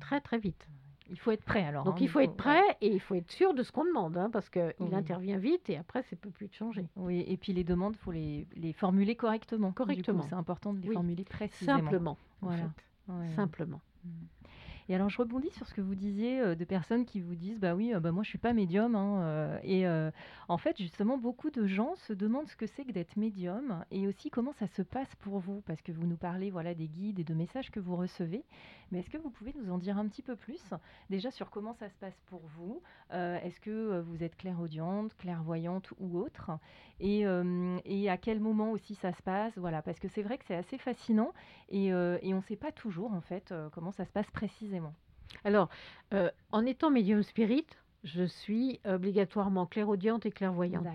[0.00, 0.66] Très très vite.
[1.10, 1.84] Il faut être prêt alors.
[1.84, 4.16] Donc hein, il faut être prêt et il faut être sûr de ce qu'on demande,
[4.16, 6.88] hein, parce qu'il intervient vite et après, ça ne peut plus changer.
[6.96, 9.72] Oui, et puis les demandes, il faut les, les, formuler correctement.
[9.72, 10.24] Correctement.
[10.28, 11.78] C'est important de les formuler précisément.
[11.78, 12.18] Simplement.
[12.40, 12.70] Voilà.
[13.34, 13.80] Simplement.
[14.04, 14.08] Mm.
[14.88, 17.58] Et alors, je rebondis sur ce que vous disiez euh, de personnes qui vous disent
[17.58, 18.94] Bah oui, euh, bah moi je suis pas médium.
[18.94, 19.86] Hein, euh, et
[20.48, 24.06] en fait, justement, beaucoup de gens se demandent ce que c'est que d'être médium et
[24.06, 25.62] aussi comment ça se passe pour vous.
[25.66, 28.44] Parce que vous nous parlez voilà, des guides et de messages que vous recevez.
[28.92, 30.62] Mais est-ce que vous pouvez nous en dire un petit peu plus
[31.10, 36.18] déjà sur comment ça se passe pour vous Est-ce que vous êtes clairaudiente, clairvoyante ou
[36.18, 36.50] autre?
[37.00, 37.24] Et,
[37.84, 39.56] et, à quel moment aussi ça se passe?
[39.56, 41.32] Voilà, parce que c'est vrai que c'est assez fascinant
[41.68, 44.94] et, et on ne sait pas toujours en fait comment ça se passe précisément.
[45.44, 45.68] Alors,
[46.12, 47.66] euh, en étant médium spirit,
[48.04, 50.86] je suis obligatoirement clairaudiente et clairvoyante.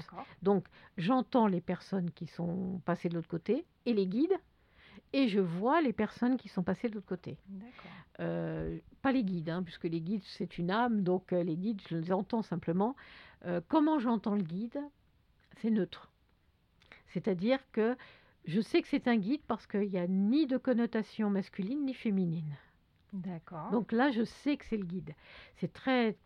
[0.41, 0.65] Donc,
[0.97, 4.35] j'entends les personnes qui sont passées de l'autre côté et les guides,
[5.13, 7.37] et je vois les personnes qui sont passées de l'autre côté.
[8.19, 11.81] Euh, pas les guides, hein, puisque les guides, c'est une âme, donc euh, les guides,
[11.89, 12.95] je les entends simplement.
[13.67, 14.79] comment j'entends le guide?
[15.57, 16.11] C'est neutre.
[17.07, 17.97] C'est-à-dire que
[18.45, 21.93] je sais que c'est un guide parce qu'il n'y a ni de connotation masculine ni
[21.93, 22.57] féminine.
[23.13, 23.69] D'accord.
[23.71, 25.13] Donc là, je sais que c'est le guide.
[25.57, 26.17] C'est très.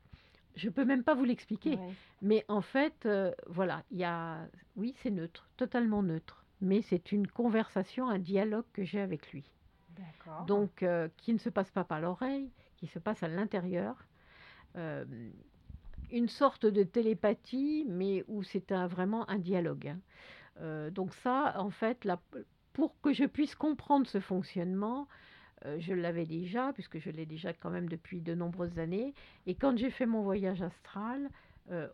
[0.56, 1.78] Je peux même pas vous l'expliquer.
[2.21, 4.48] Mais en fait, euh, voilà, il y a.
[4.76, 6.44] Oui, c'est neutre, totalement neutre.
[6.65, 9.43] Mais c'est une conversation, un dialogue que j'ai avec lui.
[10.47, 13.95] Donc, euh, qui ne se passe pas par l'oreille, qui se passe à l'intérieur.
[14.75, 15.06] Euh,
[16.12, 19.95] une sorte de télépathie, mais où c'est un, vraiment un dialogue.
[20.60, 20.89] Hein.
[20.91, 22.08] donc ça, en fait,
[22.73, 25.08] pour que je puisse comprendre ce fonctionnement,
[25.65, 29.13] euh, je l'avais déjà, puisque je l'ai déjà quand même depuis de nombreuses années.
[29.47, 31.30] Et quand j'ai fait mon voyage astral,
[31.71, 31.88] euh,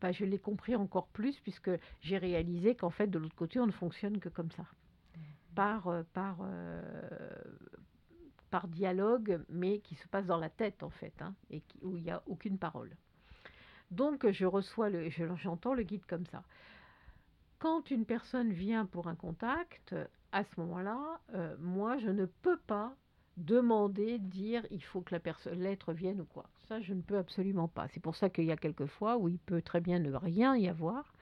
[0.00, 3.66] bah, je l'ai compris encore plus, puisque j'ai réalisé qu'en fait, de l'autre côté, on
[3.66, 4.62] ne fonctionne que comme ça.
[4.62, 5.20] Mmh.
[5.54, 6.38] Par, euh, par,
[8.50, 12.02] par dialogue, mais qui se passe dans la tête, en fait, hein, et où il
[12.04, 12.96] n'y a aucune parole.
[13.90, 16.42] Donc, je reçois le, j'entends le guide comme ça.
[17.58, 19.94] Quand une personne vient pour un contact,
[20.30, 21.20] à ce moment-là,
[21.58, 22.94] moi, je ne peux pas
[23.38, 25.16] demander, dire il faut que
[25.52, 26.44] l'être vienne ou quoi.
[26.68, 27.88] Ça, je ne peux absolument pas.
[27.88, 30.54] C'est pour ça qu'il y a quelques fois où il peut très bien ne rien
[30.54, 31.14] y avoir,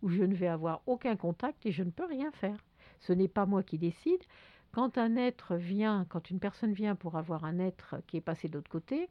[0.00, 2.56] où je ne vais avoir aucun contact et je ne peux rien faire.
[3.00, 4.22] Ce n'est pas moi qui décide.
[4.70, 8.46] Quand un être vient, quand une personne vient pour avoir un être qui est passé
[8.48, 9.08] de l'autre côté,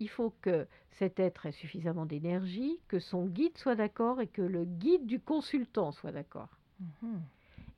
[0.00, 4.42] il faut que cet être ait suffisamment d'énergie, que son guide soit d'accord et que
[4.42, 6.58] le guide du consultant soit d'accord.
[6.80, 7.22] Mhm.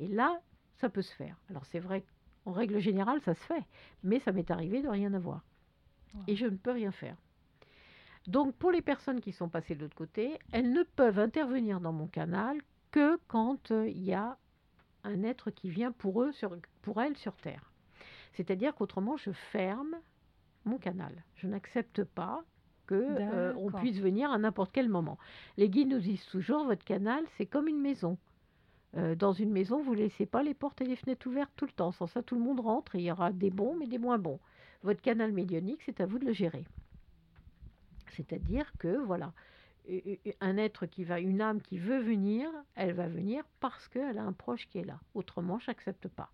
[0.01, 0.41] Et là,
[0.77, 1.37] ça peut se faire.
[1.51, 2.05] Alors c'est vrai
[2.47, 3.65] En règle générale, ça se fait.
[4.03, 5.45] Mais ça m'est arrivé de rien avoir.
[6.27, 7.17] Et je ne peux rien faire.
[8.27, 11.93] Donc, pour les personnes qui sont passées de l'autre côté, elles ne peuvent intervenir dans
[11.93, 12.59] mon canal
[12.91, 14.39] que quand euh, il y a
[15.05, 17.71] un être qui vient pour eux, sur, pour elles sur Terre.
[18.33, 19.97] C'est-à-dire qu'autrement, je ferme
[20.65, 21.13] mon canal.
[21.37, 22.43] Je n'accepte pas
[22.87, 25.19] que euh, on puisse venir à n'importe quel moment.
[25.57, 28.19] Les guides nous disent toujours votre canal, c'est comme une maison.
[28.97, 31.67] Euh, dans une maison, vous ne laissez pas les portes et les fenêtres ouvertes tout
[31.67, 31.93] le temps.
[31.93, 34.19] Sans ça, tout le monde rentre et il y aura des bons mais des moins
[34.19, 34.39] bons.
[34.83, 36.65] Votre canal médionique, c'est à vous de le gérer.
[38.15, 39.33] C'est-à-dire que, voilà,
[40.41, 44.23] un être qui va, une âme qui veut venir, elle va venir parce qu'elle a
[44.23, 44.99] un proche qui est là.
[45.15, 46.31] Autrement, je n'accepte pas.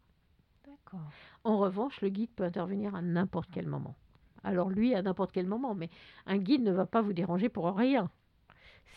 [0.66, 1.10] D'accord.
[1.44, 3.96] En revanche, le guide peut intervenir à n'importe quel moment.
[4.44, 5.90] Alors lui, à n'importe quel moment, mais
[6.26, 8.10] un guide ne va pas vous déranger pour rien.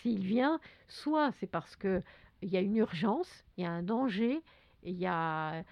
[0.01, 2.01] S'il vient, soit c'est parce que
[2.41, 4.41] il y a une urgence, il y a un danger,
[4.83, 5.63] il y a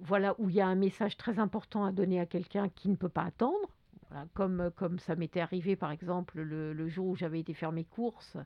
[0.00, 2.96] voilà où il y a un message très important à donner à quelqu'un qui ne
[2.96, 3.68] peut pas attendre.
[4.34, 8.36] Comme, comme ça m'était arrivé par exemple le, jour où j'avais été faire mes courses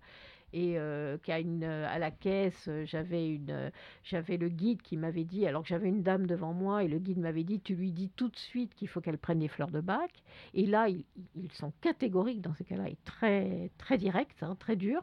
[0.52, 3.70] et euh, qu'à une, à la caisse, j'avais, une,
[4.04, 6.98] j'avais le guide qui m'avait dit, alors que j'avais une dame devant moi, et le
[6.98, 9.70] guide m'avait dit, tu lui dis tout de suite qu'il faut qu'elle prenne des fleurs
[9.70, 10.10] de bac.
[10.54, 11.04] Et là, ils,
[11.52, 15.02] sont catégoriques dans ces cas-là, et très, très directs, hein, très durs.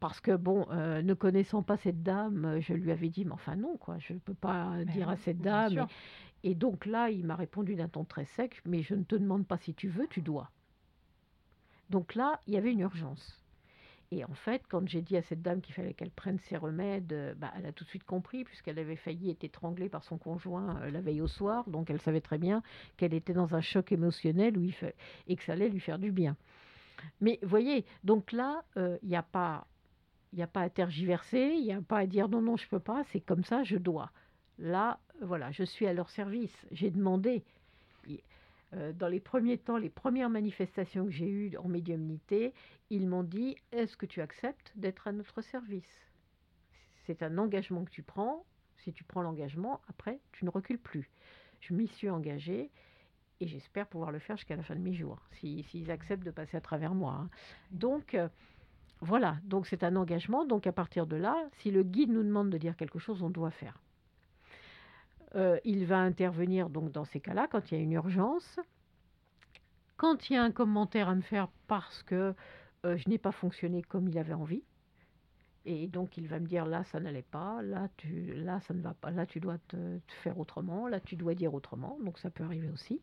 [0.00, 3.54] Parce que, bon, euh, ne connaissant pas cette dame, je lui avais dit, mais enfin
[3.54, 5.86] non, quoi, je ne peux pas dire à cette dame.
[6.44, 9.46] Et donc là, il m'a répondu d'un ton très sec, mais je ne te demande
[9.46, 10.50] pas si tu veux, tu dois.
[11.90, 13.42] Donc là, il y avait une urgence.
[14.10, 17.14] Et en fait, quand j'ai dit à cette dame qu'il fallait qu'elle prenne ses remèdes,
[17.14, 20.18] euh, bah, elle a tout de suite compris, puisqu'elle avait failli être étranglée par son
[20.18, 21.68] conjoint euh, la veille au soir.
[21.70, 22.62] Donc elle savait très bien
[22.98, 24.74] qu'elle était dans un choc émotionnel où il
[25.28, 26.36] et que ça allait lui faire du bien.
[27.22, 29.66] Mais voyez, donc là, euh, il n'y a pas...
[30.34, 32.64] Il n'y a pas à tergiverser, il n'y a pas à dire non, non, je
[32.64, 34.10] ne peux pas, c'est comme ça, je dois.
[34.58, 36.54] Là, voilà, je suis à leur service.
[36.70, 37.42] J'ai demandé.
[38.74, 42.54] Euh, dans les premiers temps, les premières manifestations que j'ai eues en médiumnité,
[42.90, 46.10] ils m'ont dit Est-ce que tu acceptes d'être à notre service?
[47.06, 48.44] C'est un engagement que tu prends.
[48.78, 51.10] Si tu prends l'engagement, après, tu ne recules plus.
[51.60, 52.70] Je m'y suis engagée
[53.40, 56.56] et j'espère pouvoir le faire jusqu'à la fin de mes jours, s'ils acceptent de passer
[56.56, 57.12] à travers moi.
[57.12, 57.30] Hein.
[57.72, 58.28] Donc, euh,
[59.00, 60.44] voilà, donc c'est un engagement.
[60.44, 63.30] Donc, à partir de là, si le guide nous demande de dire quelque chose, on
[63.30, 63.81] doit faire.
[65.34, 68.60] Euh, il va intervenir donc dans ces cas-là quand il y a une urgence.
[69.96, 72.34] Quand il y a un commentaire à me faire parce que
[72.84, 74.62] euh, je n'ai pas fonctionné comme il avait envie,
[75.64, 78.82] et donc il va me dire là ça n'allait pas, là tu, là ça ne
[78.82, 79.76] va pas, là tu dois te
[80.22, 83.00] faire autrement, là tu dois dire autrement, donc ça peut arriver aussi.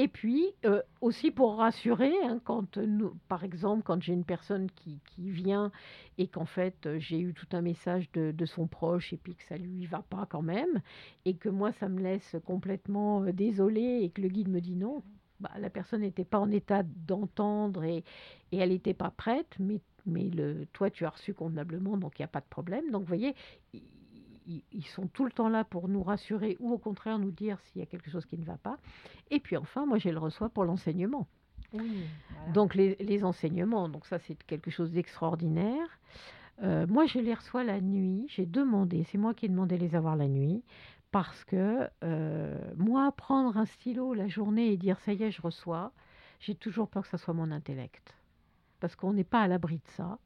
[0.00, 4.70] Et puis euh, aussi pour rassurer, hein, quand nous, par exemple, quand j'ai une personne
[4.70, 5.72] qui, qui vient
[6.18, 9.34] et qu'en fait euh, j'ai eu tout un message de, de, son proche et puis
[9.34, 10.82] que ça lui va pas quand même,
[11.24, 14.76] et que moi ça me laisse complètement euh, désolée et que le guide me dit
[14.76, 15.02] non,
[15.40, 18.04] bah, la personne n'était pas en état d'entendre et,
[18.52, 22.22] et elle n'était pas prête, mais, mais le, toi tu as reçu convenablement, donc il
[22.22, 22.92] n'y a pas de problème.
[22.92, 23.34] Donc vous voyez,
[24.48, 27.80] ils, sont tout le temps là pour nous rassurer ou au contraire nous dire s'il
[27.80, 28.78] y a quelque chose qui ne va pas.
[29.30, 31.26] Et puis enfin, moi, je le reçois pour l'enseignement.
[32.54, 36.00] Donc les, enseignements, donc ça c'est quelque chose d'extraordinaire.
[36.62, 38.26] Euh, moi, je les reçois la nuit.
[38.28, 40.64] J'ai demandé, c'est moi qui ai demandé les avoir la nuit,
[41.10, 45.42] parce que euh, moi, prendre un stylo la journée et dire ça y est, je
[45.42, 45.92] reçois,
[46.40, 48.14] j'ai toujours peur que ça soit mon intellect,
[48.80, 50.18] parce qu'on n'est pas à l'abri de ça.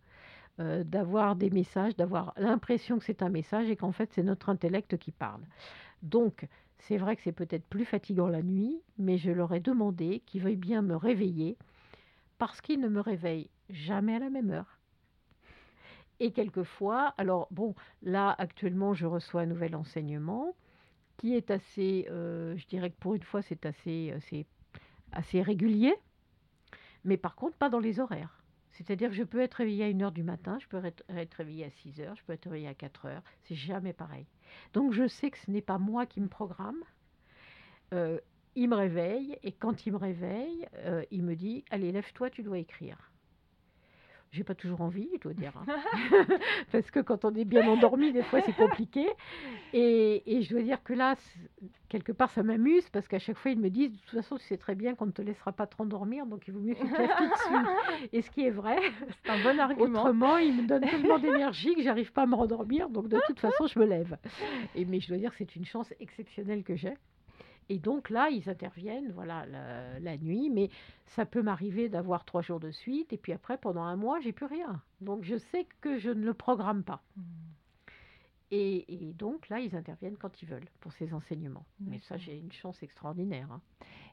[0.60, 4.50] Euh, d'avoir des messages, d'avoir l'impression que c'est un message et qu'en fait c'est notre
[4.50, 5.40] intellect qui parle.
[6.02, 10.22] Donc c'est vrai que c'est peut-être plus fatigant la nuit, mais je leur ai demandé
[10.26, 11.56] qu'ils veuillent bien me réveiller
[12.36, 14.78] parce qu'ils ne me réveillent jamais à la même heure.
[16.20, 20.54] Et quelquefois, alors bon, là actuellement je reçois un nouvel enseignement
[21.16, 24.44] qui est assez, euh, je dirais que pour une fois c'est assez, assez,
[25.12, 25.94] assez régulier,
[27.04, 28.41] mais par contre pas dans les horaires.
[28.72, 31.04] C'est-à-dire que je peux être réveillée à 1h du matin, je peux être,
[31.36, 33.20] réveillée à 6h, je peux être réveillée à 4h.
[33.44, 34.26] C'est jamais pareil.
[34.72, 36.82] Donc je sais que ce n'est pas moi qui me programme.
[37.92, 38.18] Euh,
[38.54, 42.42] il me réveille et quand il me réveille, euh, il me dit Allez, lève-toi, tu
[42.42, 43.11] dois écrire
[44.32, 45.52] j'ai pas toujours envie, je dois dire.
[45.56, 46.26] Hein.
[46.72, 49.06] Parce que quand on est bien endormi, des fois, c'est compliqué.
[49.74, 51.16] Et, et, je dois dire que là,
[51.90, 54.44] quelque part, ça m'amuse parce qu'à chaque fois, ils me disent, de toute façon, tu
[54.44, 56.80] sais très bien qu'on ne te laissera pas te rendormir, donc il vaut mieux que
[56.80, 58.08] tu te lèves tout de suite.
[58.12, 58.78] Et ce qui est vrai,
[59.22, 60.00] c'est un bon argument.
[60.00, 63.38] Autrement, ils me donnent tellement d'énergie que j'arrive pas à me rendormir, donc de toute
[63.38, 64.16] façon, je me lève.
[64.74, 66.94] Et, mais je dois dire que c'est une chance exceptionnelle que j'ai.
[67.72, 69.46] Et donc là, ils interviennent, voilà,
[69.98, 70.68] la, nuit, mais
[71.06, 74.32] ça peut m'arriver d'avoir trois jours de suite, et puis après, pendant un mois, j'ai
[74.32, 74.82] plus rien.
[75.00, 77.00] Donc je sais que je ne le programme pas.
[77.16, 77.22] Mmh.
[78.54, 81.64] Et, et donc là, ils interviennent quand ils veulent pour ces enseignements.
[81.80, 83.48] Mais ça, j'ai une chance extraordinaire.
[83.50, 83.62] hein.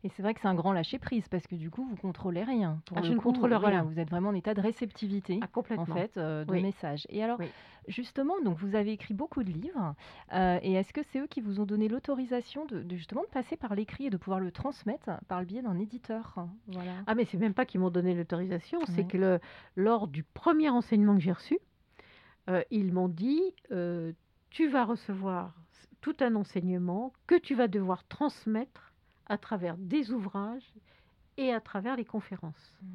[0.05, 2.81] Et c'est vrai que c'est un grand lâcher-prise parce que du coup, vous contrôlez rien.
[2.85, 3.83] Pour Ah, le je ne contrôle voilà, rien.
[3.83, 5.83] vous êtes vraiment en état de réceptivité, Ah, complètement.
[5.83, 6.61] en fait, euh, de Oui.
[6.61, 7.05] messages.
[7.09, 7.51] Et alors, Oui.
[7.89, 9.93] justement, donc vous avez écrit beaucoup de livres.
[10.31, 13.27] euh, et est-ce que c'est eux qui vous ont donné l'autorisation de, de justement de
[13.27, 16.47] passer par l'écrit et de pouvoir le transmettre par le biais d'un éditeur?
[16.67, 16.93] Voilà.
[17.07, 19.39] Ah, mais c'est même pas qu'ils m'ont donné l'autorisation, c'est que le,
[19.75, 21.59] lors du premier enseignement que j'ai reçu,
[22.49, 24.13] euh, ils m'ont dit euh,
[24.49, 25.53] tu vas recevoir
[26.01, 28.93] tout un enseignement que tu vas devoir transmettre
[29.27, 30.73] à travers des ouvrages
[31.37, 32.77] et à travers les conférences.
[32.81, 32.87] Hmm.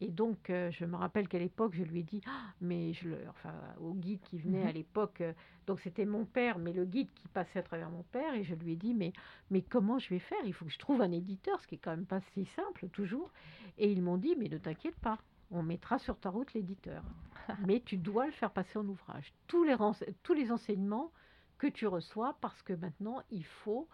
[0.00, 3.08] Et donc, euh, je me rappelle qu'à l'époque, je lui ai dit, Ah, mais je
[3.08, 4.68] le, enfin, au guide qui venait Mhm.
[4.68, 5.32] à l'époque, euh,
[5.66, 8.54] donc c'était mon père, mais le guide qui passait à travers mon père, et je
[8.54, 9.12] lui ai dit, mais,
[9.50, 10.38] mais comment je vais faire?
[10.44, 12.88] Il faut que je trouve un éditeur, ce qui est quand même pas si simple
[12.90, 13.32] toujours.
[13.76, 15.18] Et ils m'ont dit, mais ne t'inquiète pas,
[15.50, 17.02] on mettra sur ta route l'éditeur,
[17.64, 19.32] mais tu dois le faire passer en ouvrage.
[19.46, 21.12] Tous les, rense- tous les enseignements
[21.58, 23.88] que tu reçois, parce que maintenant, il faut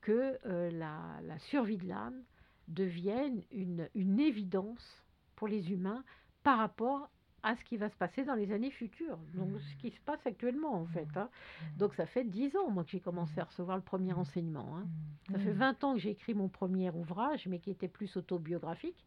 [0.00, 2.22] que euh, la, la survie de l'âme
[2.68, 5.04] devienne une, une évidence
[5.36, 6.04] pour les humains
[6.42, 7.10] par rapport
[7.42, 9.18] à ce qui va se passer dans les années futures.
[9.34, 11.08] Donc, ce qui se passe actuellement, en fait.
[11.16, 11.30] hein.
[11.76, 14.76] Donc, ça fait dix ans, moi, que j'ai commencé à recevoir le premier enseignement.
[14.76, 14.86] hein.
[15.30, 15.56] Ça fait Oui.
[15.56, 19.06] 20 ans que j'ai écrit mon premier ouvrage, mais qui était plus autobiographique.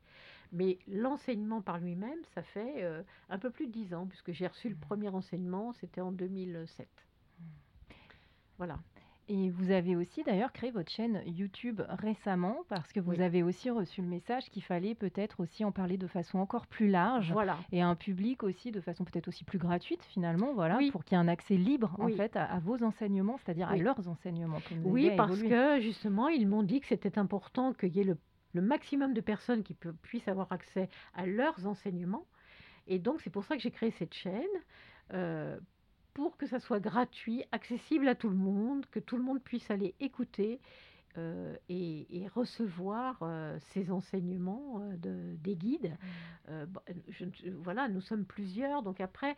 [0.52, 4.48] Mais l'enseignement par lui-même, ça fait euh, un peu plus de 10 ans, puisque j'ai
[4.48, 6.88] reçu le premier enseignement, c'était en 2007.
[8.58, 8.78] Voilà.
[9.30, 13.22] Et vous avez aussi d'ailleurs créé votre chaîne YouTube récemment parce que vous Oui.
[13.22, 16.90] avez aussi reçu le message qu'il fallait peut-être aussi en parler de façon encore plus
[16.90, 17.58] large Voilà.
[17.72, 20.92] et à un public aussi de façon peut-être aussi plus gratuite finalement, voilà, Oui.
[20.92, 23.78] pour qu'il y ait un accès libre en fait à, à vos enseignements, c'est-à-dire à
[23.78, 24.60] leurs enseignements.
[24.60, 28.18] pour Oui, parce que justement, ils m'ont dit que c'était important qu'il y ait le,
[28.54, 32.28] le maximum de personnes qui pu- puissent avoir accès à leurs enseignements.
[32.88, 34.44] Et donc, c'est pour ça que j'ai créé cette chaîne,
[35.14, 35.60] euh,
[36.14, 39.72] pour que ça soit gratuit, accessible à tout le monde, que tout le monde puisse
[39.72, 40.60] aller écouter
[41.18, 45.96] euh, et, et recevoir euh, ces enseignements euh, de- des guides.
[46.50, 46.66] Euh,
[47.10, 49.36] je ne- voilà, nous sommes plusieurs, donc après,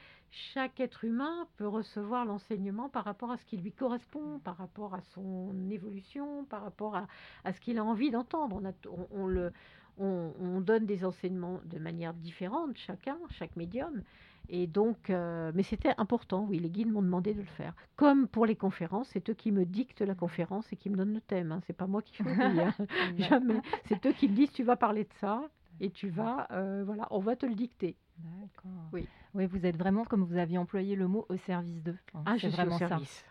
[0.53, 4.93] chaque être humain peut recevoir l'enseignement par rapport à ce qui lui correspond, par rapport
[4.93, 7.07] à son évolution, par rapport à,
[7.43, 8.61] à ce qu'il a envie d'entendre.
[8.63, 9.51] On, on- on le,
[9.97, 14.01] on, on donne des enseignements de manière différente, chacun, chaque médium.
[14.49, 17.73] Et donc, euh, mais c'était important, oui, les guides m'ont demandé de le faire.
[17.95, 21.13] Comme pour les conférences, c'est eux qui me dictent la conférence et qui me donnent
[21.13, 21.51] le thème.
[21.51, 21.61] Hein.
[21.65, 22.73] C'est pas moi qui choisis, hein.
[23.17, 23.61] jamais.
[23.85, 25.41] C'est eux qui me disent tu vas parler de ça
[25.79, 27.95] et tu vas, euh, voilà, on va te le dicter.
[28.17, 28.71] D'accord.
[28.91, 29.07] Oui.
[29.33, 31.97] Oui, vous êtes vraiment comme vous aviez employé le mot au service d'eux.
[32.13, 32.23] hein.
[32.25, 32.87] Ah, c'est je suis vraiment ça.
[32.89, 33.25] service.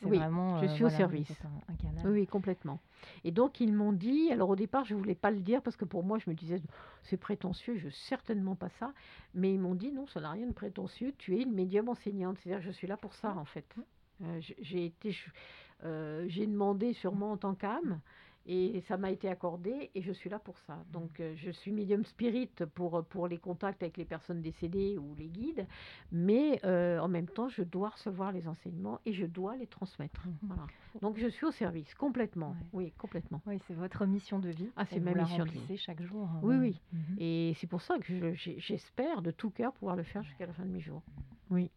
[0.00, 0.58] C'est Oui, vraiment.
[0.58, 1.30] je euh, suis au voilà, service.
[1.44, 2.06] Un, un canal.
[2.06, 2.80] Oui, oui, complètement.
[3.24, 5.76] Et donc, ils m'ont dit, alors au départ, je ne voulais pas le dire parce
[5.76, 6.60] que pour moi, je me disais,
[7.02, 8.92] c'est prétentieux, je certainement pas ça.
[9.34, 12.38] Mais ils m'ont dit, non, ça n'a rien de prétentieux, tu es une médium enseignante.
[12.38, 13.66] C'est-à-dire, je suis là pour ça, en fait.
[14.22, 15.14] Euh, j- j'ai été,
[15.84, 18.00] euh, j'ai demandé sûrement en tant qu'âme.
[18.48, 20.78] Et ça m'a été accordé et je suis là pour ça.
[20.92, 25.14] Donc euh, je suis médium spirit pour, pour les contacts avec les personnes décédées ou
[25.16, 25.66] les guides,
[26.12, 30.24] mais euh, en même temps je dois recevoir les enseignements et je dois les transmettre.
[30.26, 30.34] Mhm.
[30.42, 30.66] Voilà.
[31.02, 32.50] Donc je suis au service complètement.
[32.50, 32.84] Ouais.
[32.84, 33.42] Oui, complètement.
[33.46, 34.70] Oui, c'est votre mission de vie.
[34.76, 35.76] Ah, c'est ma mission de vie.
[35.76, 36.28] chaque jour.
[36.28, 36.60] hein, Oui, ouais.
[36.60, 36.80] oui.
[36.92, 37.16] Mhm.
[37.18, 40.52] Et c'est pour ça que je- j'espère de tout cœur pouvoir le faire jusqu'à la
[40.52, 41.02] fin de mes jours.
[41.50, 41.70] Oui.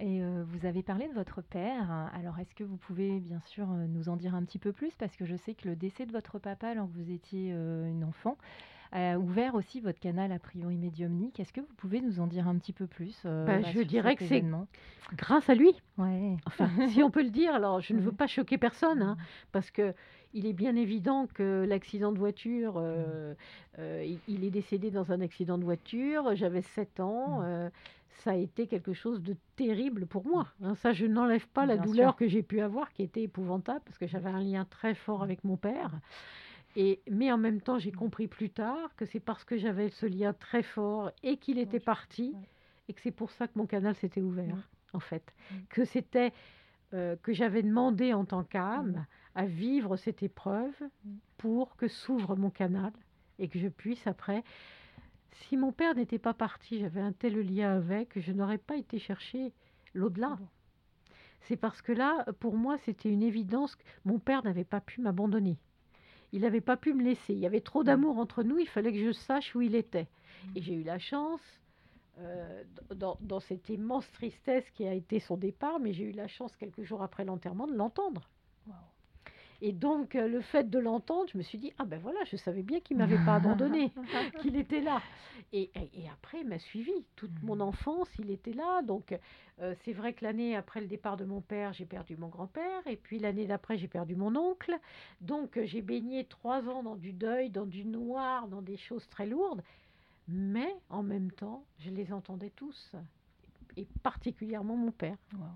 [0.00, 1.90] Et euh, vous avez parlé de votre père.
[2.14, 4.94] Alors, est-ce que vous pouvez bien sûr euh, nous en dire un petit peu plus?
[4.96, 7.90] Parce que je sais que le décès de votre papa, alors que vous étiez euh,
[7.90, 8.38] une enfant,
[8.92, 11.40] a ouvert aussi votre canal a priori médiumnique.
[11.40, 13.80] Est-ce que vous pouvez nous en dire un petit peu plus euh, Bah, bah, je
[13.80, 14.44] dirais que c'est-
[15.14, 16.36] Grâce à lui, Ouais.
[16.46, 19.16] enfin, si on peut le dire, alors je ne veux pas choquer personne, hein,
[19.52, 19.94] parce que
[20.34, 23.34] il est bien évident que l'accident de voiture, euh,
[23.78, 27.70] euh, il, est décédé dans un accident de voiture, j'avais 7 ans, euh,
[28.18, 30.48] ça a été quelque chose de terrible pour moi.
[30.62, 30.74] hein.
[30.76, 32.16] ça, je n'enlève pas la douleur sûr.
[32.16, 35.44] que j'ai pu avoir, qui était épouvantable, parce que j'avais un lien très fort avec
[35.44, 36.00] mon père.
[36.76, 40.06] Et, mais en même temps, j'ai compris plus tard que c'est parce que j'avais ce
[40.06, 42.34] lien très fort et qu'il était parti,
[42.88, 45.34] et que c'est pour ça que mon canal s'était ouvert, en fait.
[45.68, 46.32] Que c'était
[46.94, 50.74] euh, que j'avais demandé en tant qu'âme à vivre cette épreuve
[51.36, 52.92] pour que s'ouvre mon canal
[53.38, 54.42] et que je puisse après.
[55.32, 58.98] Si mon père n'était pas parti, j'avais un tel lien avec, je n'aurais pas été
[58.98, 59.52] chercher
[59.94, 60.36] l'au-delà.
[60.38, 60.48] Bon.
[61.42, 65.00] C'est parce que là, pour moi, c'était une évidence que mon père n'avait pas pu
[65.00, 65.58] m'abandonner.
[66.32, 67.32] Il n'avait pas pu me laisser.
[67.32, 70.08] Il y avait trop d'amour entre nous, il fallait que je sache où il était.
[70.54, 71.40] Et j'ai eu la chance,
[72.18, 72.64] euh,
[72.94, 76.54] dans, dans cette immense tristesse qui a été son départ, mais j'ai eu la chance
[76.56, 78.28] quelques jours après l'enterrement de l'entendre.
[78.66, 78.74] Wow.
[79.60, 82.36] Et donc, euh, le fait de l'entendre, je me suis dit, ah ben voilà, je
[82.36, 83.92] savais bien qu'il m'avait pas abandonné,
[84.40, 85.02] qu'il était là.
[85.52, 86.92] Et, et- et après, il m'a suivi.
[87.16, 87.62] Toute mon Mhm.
[87.62, 88.82] enfance, il était là.
[88.82, 89.18] Donc,
[89.60, 92.86] euh, c'est vrai que l'année après le départ de mon père, j'ai perdu mon grand-père.
[92.86, 94.78] Et puis, l'année d'après, j'ai perdu mon oncle.
[95.20, 99.08] Donc, euh, j'ai baigné trois ans dans du deuil, dans du noir, dans des choses
[99.08, 99.62] très lourdes.
[100.28, 102.92] Mais, en même temps, je les entendais tous.
[103.76, 105.46] Et particulièrement mon père Wow.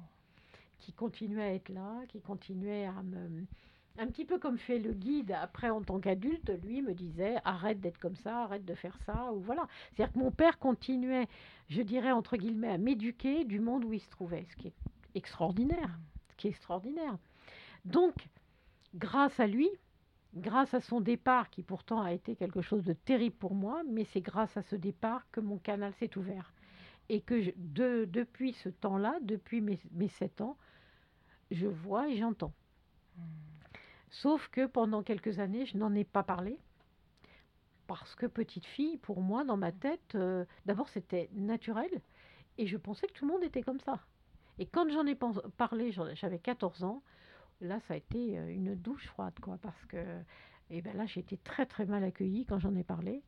[0.80, 3.44] qui continuait à être là, qui continuait à me...
[3.98, 7.80] Un petit peu comme fait le guide après en tant qu'adulte, lui me disait arrête
[7.80, 9.68] d'être comme ça, arrête de faire ça, ou voilà.
[9.92, 11.28] C'est-à-dire que mon père continuait,
[11.68, 14.74] je dirais entre guillemets, à m'éduquer du monde où il se trouvait, ce qui est
[15.14, 15.98] extraordinaire,
[16.40, 17.18] ce extraordinaire.
[17.84, 18.14] Donc,
[18.94, 19.68] grâce à lui,
[20.34, 24.04] grâce à son départ, qui pourtant a été quelque chose de terrible pour moi, mais
[24.04, 26.52] c'est grâce à ce départ que mon canal s'est ouvert.
[27.08, 27.52] Et que
[28.06, 30.56] depuis ce temps-là, depuis mes, mes 7 ans,
[31.50, 32.54] je vois et j'entends.
[34.12, 36.58] Sauf que pendant quelques années, je n'en ai pas parlé.
[37.86, 41.90] Parce que petite fille, pour moi, dans ma tête, euh, d'abord c'était naturel.
[42.58, 44.00] Et je pensais que tout le monde était comme ça.
[44.58, 45.16] Et quand j'en ai
[45.56, 47.02] parlé, j'avais 14 ans,
[47.62, 49.58] là ça a été euh, une douche froide, quoi.
[49.62, 49.96] Parce que
[50.70, 53.22] et ben là j'ai été très très mal accueillie quand j'en ai parlé.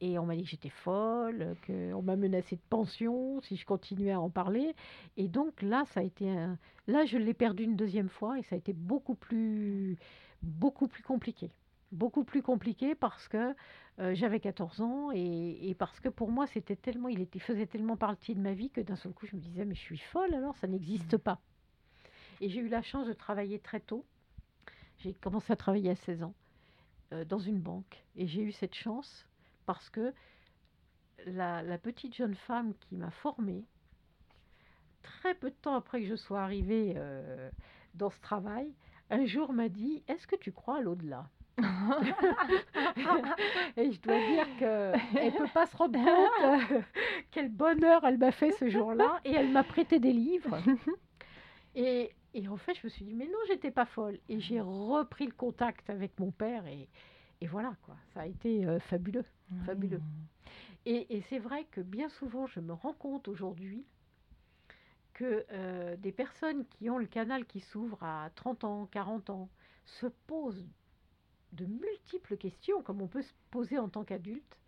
[0.00, 4.12] Et on m'a dit que j'étais folle, qu'on m'a menacé de pension si je continuais
[4.12, 4.74] à en parler.
[5.16, 6.58] Et donc là, ça a été un...
[6.86, 9.96] Là, je l'ai perdu une deuxième fois et ça a été beaucoup plus,
[10.42, 11.50] beaucoup plus compliqué.
[11.92, 13.54] Beaucoup plus compliqué parce que
[13.98, 17.66] euh, j'avais 14 ans et, et parce que pour moi, c'était tellement, il était, faisait
[17.66, 19.98] tellement partie de ma vie que d'un seul coup, je me disais, mais je suis
[19.98, 21.40] folle alors, ça n'existe pas.
[22.42, 24.04] Et j'ai eu la chance de travailler très tôt.
[24.98, 26.34] J'ai commencé à travailler à 16 ans
[27.12, 28.04] euh, dans une banque.
[28.16, 29.26] Et j'ai eu cette chance
[29.66, 30.14] parce que
[31.26, 33.64] la, petite jeune femme qui m'a formée,
[35.02, 37.50] très peu de temps après que je sois arrivée euh,
[37.94, 38.72] dans ce travail,
[39.10, 41.28] un jour m'a dit Est-ce que tu crois à l'au-delà?
[43.76, 46.80] Et je dois dire qu'elle ne peut pas se rendre compte euh,
[47.30, 49.20] quel bonheur elle m'a fait ce jour-là.
[49.24, 50.58] Et elle m'a prêté des livres.
[51.74, 52.12] Et,
[52.48, 54.18] en fait, je me suis dit Mais non, j'étais pas folle.
[54.28, 56.66] Et j'ai repris le contact avec mon père.
[56.66, 56.88] Et,
[57.40, 57.96] et voilà, quoi.
[58.12, 59.24] Ça a été euh, fabuleux.
[59.64, 60.02] Fabuleux.
[60.86, 63.84] Et, et c'est vrai que bien souvent, je me rends compte aujourd'hui
[65.14, 69.48] que euh, des personnes qui ont le canal qui s'ouvre à 30 ans, 40 ans,
[69.86, 70.66] se posent
[71.52, 74.58] de multiples questions, comme on peut se poser en tant qu'adulte,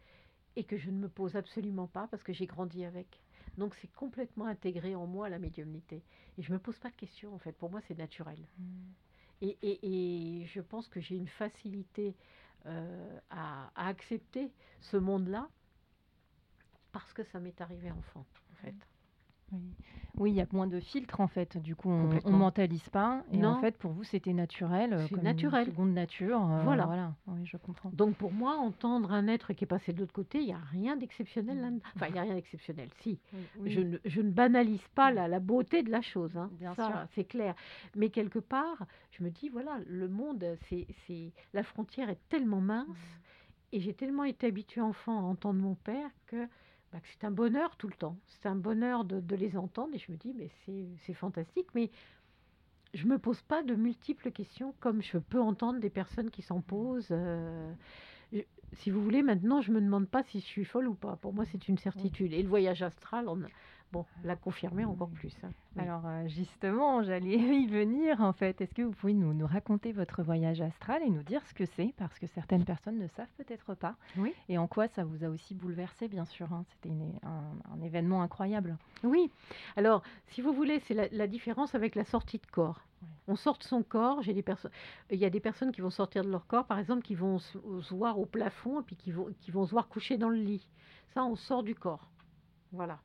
[0.56, 3.20] et que je ne me pose absolument pas parce que j'ai grandi avec.
[3.58, 6.02] Donc c'est complètement intégré en moi la médiumnité.
[6.38, 7.52] Et je ne me pose pas de questions, en fait.
[7.52, 8.38] Pour moi, c'est naturel.
[9.40, 12.14] Et, et- et je pense que j'ai une facilité
[12.66, 15.48] euh, à, à accepter ce monde-là
[16.92, 18.74] parce que ça m'est arrivé enfant, en fait.
[19.52, 19.60] Oui.
[20.16, 21.58] Oui, il y a moins de filtres en fait.
[21.58, 23.22] Du coup, on, on mentalise pas.
[23.30, 23.60] Et en Non.
[23.60, 25.66] fait, pour vous, c'était naturel, euh, C'est comme naturel.
[25.66, 26.40] une seconde nature.
[26.50, 26.86] euh, Voilà.
[26.86, 27.14] Voilà.
[27.28, 27.90] Oui, je comprends.
[27.90, 30.58] Donc pour moi, entendre un être qui est passé de l'autre côté, il n'y a
[30.58, 33.20] rien d'exceptionnel là Enfin, il n'y a rien d'exceptionnel, si.
[33.64, 36.50] Je, ne, je ne banalise pas la, la beauté de la chose, hein.
[36.58, 36.94] Bien ça sûr.
[37.14, 37.54] c'est clair.
[37.94, 42.60] Mais quelque part, je me dis, voilà, le monde, c'est, c'est, la frontière est tellement
[42.60, 42.88] mince,
[43.70, 46.48] et j'ai tellement été habituée enfant à entendre mon père que,
[46.92, 48.16] bah, c'est un bonheur tout le temps.
[48.26, 50.50] C'est un bonheur de, les entendre, et je me dis, mais
[51.04, 51.90] c'est, fantastique, mais
[52.94, 56.60] je me pose pas de multiples questions comme je peux entendre des personnes qui s'en
[56.60, 57.08] posent.
[57.10, 57.72] euh,
[58.74, 61.16] si vous voulez, maintenant, je me demande pas si je suis folle ou pas.
[61.16, 62.32] Pour moi, c'est une certitude.
[62.32, 63.42] Et le voyage astral, on
[63.92, 65.34] bon, l'a confirmé encore plus.
[65.42, 65.50] hein.
[65.76, 65.82] Oui.
[65.82, 68.60] Alors euh, justement, j'allais y venir en fait.
[68.60, 71.64] Est-ce que vous pouvez nous, nous raconter votre voyage astral et nous dire ce que
[71.66, 71.94] c'est?
[71.96, 73.96] Parce que certaines personnes ne savent peut-être pas.
[74.16, 74.34] Oui.
[74.48, 76.52] Et en quoi ça vous a aussi bouleversé, bien sûr.
[76.52, 76.64] hein?
[76.70, 78.76] C'était un, un événement incroyable.
[79.04, 79.30] Oui.
[79.76, 82.82] Alors, si vous voulez, c'est la, la différence avec la sortie de corps.
[83.28, 84.22] On sort de son corps.
[84.22, 84.72] J'ai des personnes.
[85.10, 87.38] Il y a des personnes qui vont sortir de leur corps, par exemple, qui vont
[87.38, 90.28] se, se voir au plafond et puis qui vont, qui vont se voir coucher dans
[90.30, 90.68] le lit.
[91.14, 92.10] Ça, on sort du corps.
[92.72, 92.98] Voilà.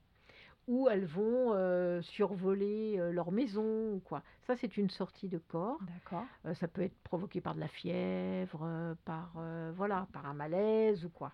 [0.68, 4.24] Ou elles vont euh, survoler euh, leur maison ou quoi.
[4.48, 5.80] Ça, c'est une sortie de corps.
[5.82, 6.26] D'accord.
[6.46, 9.34] Euh, ça peut être provoqué par de la fièvre, par
[9.76, 11.34] voilà, par un malaise ou quoi.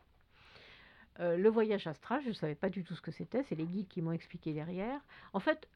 [1.19, 3.43] Le voyage astral, je ne savais pas du tout ce que c'était.
[3.43, 5.01] C'est les guides qui m'ont expliqué derrière.
[5.33, 5.67] En fait,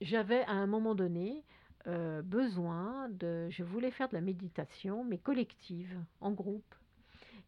[0.00, 1.44] j'avais à un moment donné
[1.84, 3.50] besoin de.
[3.50, 6.74] Je voulais faire de la méditation, mais collective, en groupe.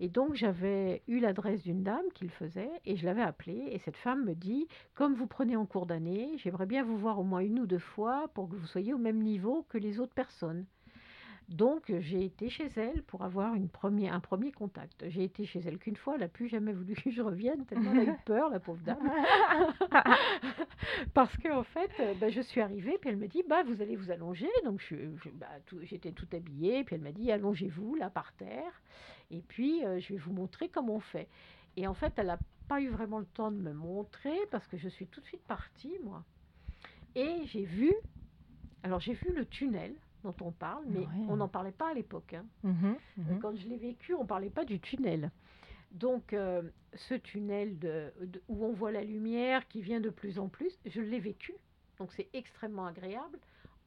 [0.01, 3.69] Et donc, j'avais eu l'adresse d'une dame qui le faisait et je l'avais appelée.
[3.71, 7.19] Et cette femme me dit Comme vous prenez en cours d'année, j'aimerais bien vous voir
[7.19, 10.01] au moins une ou deux fois pour que vous soyez au même niveau que les
[10.01, 10.65] autres personnes.
[11.51, 15.05] Donc j'ai été chez elle pour avoir une première, un premier contact.
[15.09, 17.91] J'ai été chez elle qu'une fois, elle n'a plus jamais voulu que je revienne, tellement
[17.93, 18.99] elle a eu peur, la pauvre dame.
[21.15, 23.83] Parce qu'en en fait, euh, bah, je suis arrivée, puis elle me dit, bah, vous
[23.83, 24.49] allez vous allonger.
[24.65, 24.81] Donc
[25.35, 25.49] bah,
[25.83, 28.81] j'étais tout, habillée, puis elle m'a dit, allongez-vous là par terre,
[29.31, 31.29] et puis euh, je vais vous montrer comment on fait.
[31.77, 34.77] Et en fait, elle n'a pas eu vraiment le temps de me montrer, parce que
[34.77, 36.25] je suis tout de suite partie, moi.
[37.15, 37.93] Et j'ai vu,
[38.83, 42.35] alors j'ai vu le tunnel dont on parle, mais on n'en parlait pas à l'époque.
[42.35, 42.45] Hein.
[42.63, 45.31] Mmh mmh quand je l'ai vécu, on ne parlait pas du tunnel.
[45.93, 46.63] Donc, euh,
[46.95, 48.13] ce tunnel de,
[48.49, 51.55] où on voit la lumière qui vient de plus en plus, je l'ai vécu.
[51.99, 53.39] Donc, c'est extrêmement agréable.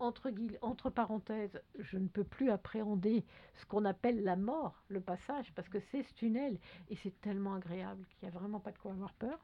[0.03, 3.23] Entre, parenthèses, je ne peux plus appréhender
[3.55, 7.55] ce qu'on appelle la mort, le passage, parce que c'est ce tunnel et c'est tellement
[7.55, 9.39] agréable qu'il n'y a vraiment pas de quoi avoir peur.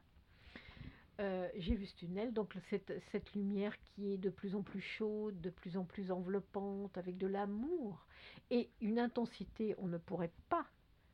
[1.20, 5.40] Euh, j'ai vu ce tunnel, donc cette, lumière qui est de plus en plus chaude,
[5.40, 8.06] de plus en plus enveloppante, avec de l'amour
[8.50, 9.74] et une intensité.
[9.78, 10.66] On ne pourrait pas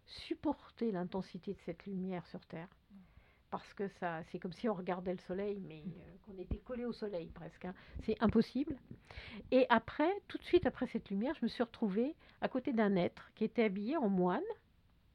[0.06, 2.68] supporter l'intensité de cette lumière sur Terre.
[3.58, 3.88] Parce que
[4.30, 7.64] c'est comme si on regardait le soleil, mais euh, qu'on était collé au soleil presque.
[7.64, 7.74] Hein.
[8.04, 8.76] C'est impossible.
[9.50, 12.96] Et après, tout de suite après cette lumière, je me suis retrouvée à côté d'un
[12.96, 14.42] être qui était habillé en moine,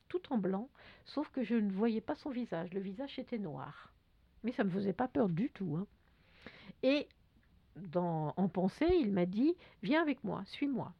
[0.09, 0.69] tout en blanc,
[1.05, 2.73] sauf que je ne voyais pas son visage.
[2.73, 3.91] Le visage était noir
[4.43, 5.77] mais ça ne me faisait pas peur du tout.
[5.77, 5.87] Hein.
[6.83, 7.07] Et
[7.95, 10.93] en pensée, il m'a dit Viens avec moi, suis-moi.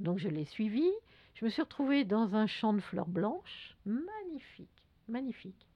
[0.00, 0.88] Donc je l'ai suivi.
[1.34, 5.66] Je me suis retrouvée dans un champ de fleurs blanches, magnifique, magnifique.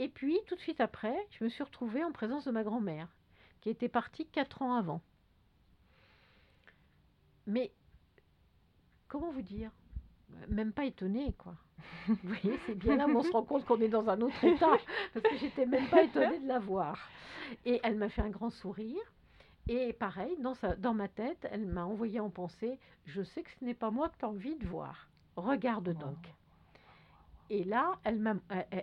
[0.00, 3.06] Et puis, tout de suite après, je me suis retrouvée en présence de ma grand-mère,
[3.60, 5.02] qui était partie quatre ans avant.
[7.46, 7.70] Mais,
[9.08, 9.70] comment vous dire?
[10.48, 11.54] Même pas étonnée, quoi.
[12.08, 14.42] Vous voyez, c'est bien là où on se rend compte qu'on est dans un autre
[14.44, 14.78] état,
[15.12, 17.10] parce que j'étais même pas étonnée de la voir.
[17.66, 19.02] Et elle m'a fait un grand sourire.
[19.68, 23.50] Et pareil, dans, sa, dans ma tête, elle m'a envoyé en pensée, je sais que
[23.60, 25.10] ce n'est pas moi que tu as envie de voir.
[25.36, 26.32] Regarde donc.
[27.50, 28.36] Et là, elle m'a,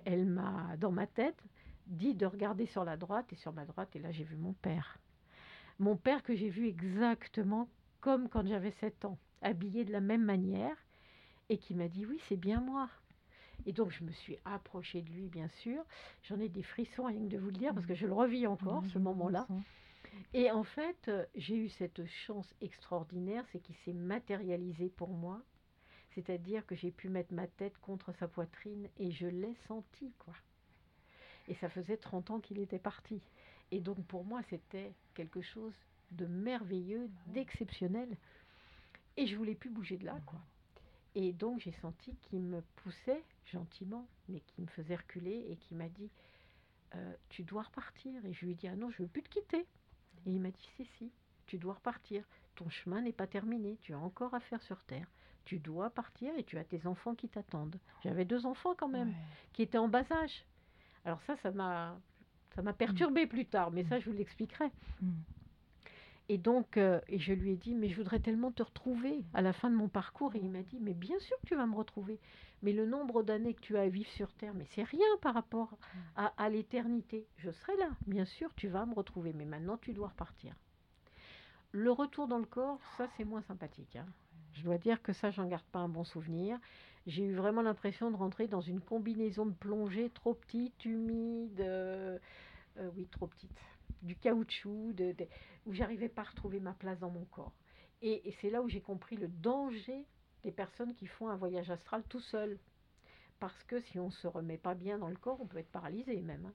[0.05, 1.41] elle m'a, dans ma tête,
[1.87, 3.95] dit de regarder sur la droite et sur ma droite.
[3.95, 4.99] Et là, j'ai vu mon père.
[5.79, 7.69] Mon père que j'ai vu exactement
[8.01, 10.75] comme quand j'avais 7 ans, habillé de la même manière
[11.49, 12.89] et qui m'a dit oui, c'est bien moi.
[13.65, 15.83] Et donc je me suis approchée de lui, bien sûr.
[16.23, 18.47] J'en ai des frissons rien que de vous le dire, parce que je le revis
[18.47, 19.47] encore, ce moment-là.
[20.33, 25.41] Et en fait, euh, j'ai eu cette chance extraordinaire, c'est qu'il s'est matérialisé pour moi.
[26.17, 30.33] C'est-à-dire que j'ai pu mettre ma tête contre sa poitrine et je l'ai senti, quoi.
[31.47, 33.21] Et ça faisait 30 ans qu'il était parti.
[33.69, 35.75] Et donc pour moi, c'était quelque chose
[36.09, 38.17] de merveilleux, d'exceptionnel.
[39.15, 40.39] Et je voulais plus bouger de là, quoi.
[41.13, 45.75] Et donc j'ai senti qu'il me poussait gentiment, mais qui me faisait reculer et qui
[45.75, 46.09] m'a dit
[46.95, 48.25] euh, Tu dois repartir.
[48.25, 49.67] Et je lui ai dit Ah non, je ne veux plus te quitter.
[50.25, 51.11] Et il m'a dit Si, si,
[51.45, 52.25] tu dois repartir.
[52.55, 53.77] Ton chemin n'est pas terminé.
[53.83, 55.07] Tu as encore à faire sur Terre.
[55.47, 57.79] Tu dois partir et tu as tes enfants qui t'attendent.
[58.03, 59.13] J'avais deux enfants quand même,
[59.53, 60.43] qui étaient en bas âge.
[61.05, 61.97] Alors ça, ça m'a
[62.53, 64.69] ça m'a perturbé plus tard, mais ça, je vous l'expliquerai.
[65.01, 65.11] Mm.
[66.27, 69.41] Et donc, euh, et je lui ai dit, mais je voudrais tellement te retrouver à
[69.41, 70.35] la fin de mon parcours.
[70.35, 72.19] Et il m'a dit, mais bien sûr que tu vas me retrouver.
[72.63, 75.33] Mais le nombre d'années que tu as à vivre sur Terre, mais c'est rien par
[75.33, 75.77] rapport
[76.17, 77.25] à, à l'éternité.
[77.37, 79.31] Je serai là, bien sûr, tu vas me retrouver.
[79.31, 80.53] Mais maintenant, tu dois repartir.
[81.71, 83.95] Le retour dans le corps, ça, c'est moins sympathique.
[83.95, 84.07] Hein.
[84.57, 86.59] Je dois dire que ça, j'en garde pas un bon souvenir.
[87.05, 92.17] J'ai eu vraiment l'impression de rentrer dans une combinaison de plongée trop petite, humide, euh,
[92.77, 93.51] euh, oui, trop petite
[94.01, 95.15] du caoutchouc, de,
[95.65, 97.53] où j'arrivais pas à retrouver ma place dans mon corps.
[98.01, 100.05] Et, c'est là où j'ai compris le danger
[100.43, 102.59] des personnes qui font un voyage astral tout seul.
[103.39, 105.71] Parce que si on ne se remet pas bien dans le corps, on peut être
[105.71, 106.45] paralysé même.
[106.45, 106.53] Hein.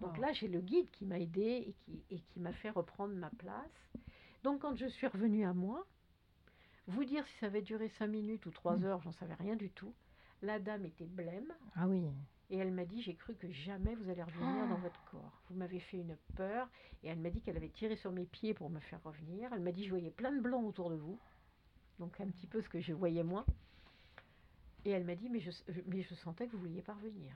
[0.00, 3.14] Donc là, j'ai le guide qui m'a aidé et qui, et qui m'a fait reprendre
[3.14, 3.92] ma place.
[4.42, 5.86] Donc quand je suis revenue à moi,
[6.88, 8.84] vous dire si ça avait duré cinq minutes ou trois mmh.
[8.84, 9.94] heures, j'en savais rien du tout.
[10.42, 11.52] La dame était blême.
[11.76, 12.04] Ah oui.
[12.50, 14.80] Et elle m'a dit, j'ai cru que jamais vous allez revenir dans ah.
[14.82, 15.42] votre corps.
[15.48, 16.68] Vous m'avez fait une peur.
[17.02, 19.52] Et elle m'a dit qu'elle avait tiré sur mes pieds pour me faire revenir.
[19.52, 21.18] Elle m'a dit, je voyais plein de blancs autour de vous.
[21.98, 23.46] Donc un petit peu ce que je voyais moi.
[24.84, 25.50] Et elle m'a dit, mais je,
[25.86, 27.32] mais je sentais que vous vouliez pas revenir.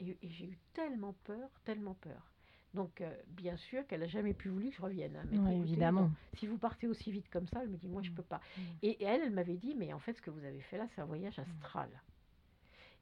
[0.00, 2.32] Et, j'ai eu tellement peur, tellement peur.
[2.74, 5.16] Donc, euh, bien sûr qu'elle n'a jamais pu voulu que je revienne.
[5.16, 6.10] Hein, évidemment.
[6.34, 8.16] si vous partez aussi vite comme ça, elle me dit, moi, je ne mm.
[8.16, 8.40] peux pas.
[8.56, 8.62] Mm.
[8.82, 11.00] Et, elle, elle m'avait dit, mais en fait, ce que vous avez fait là, c'est
[11.00, 11.88] un voyage astral.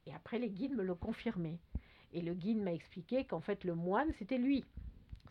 [0.05, 1.59] Et après, les guides me l'ont confirmé.
[2.13, 4.63] Et le guide m'a expliqué qu'en fait, le moine, c'était lui,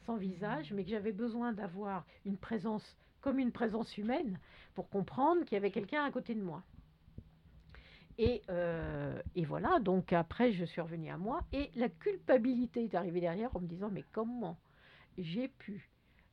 [0.05, 4.39] sans visage, mais que j'avais besoin d'avoir une présence comme une présence humaine
[4.75, 6.63] pour comprendre qu'il y avait quelqu'un à côté de moi.
[8.19, 11.43] Et, euh, et, voilà, donc après, je suis revenue à moi.
[11.53, 14.59] Et la culpabilité est arrivée derrière en me disant, mais comment
[15.19, 15.91] j'ai pu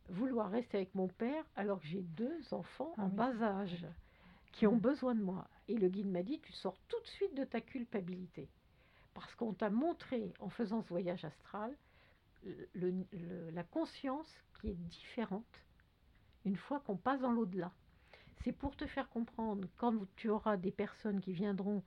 [0.10, 3.86] vouloir rester avec mon père alors que j'ai deux enfants ah en bas âge
[4.52, 5.48] qui ont besoin de moi.
[5.68, 8.50] Et le guide m'a dit, tu sors tout de suite de ta culpabilité.
[9.14, 11.76] Parce qu'on t'a montré, en faisant ce voyage astral,
[12.76, 14.30] la conscience
[14.60, 15.64] qui est différente
[16.46, 17.72] une fois qu'on passe dans l'au-delà.
[18.44, 21.82] C'est pour te faire comprendre, quand tu auras des personnes qui viendront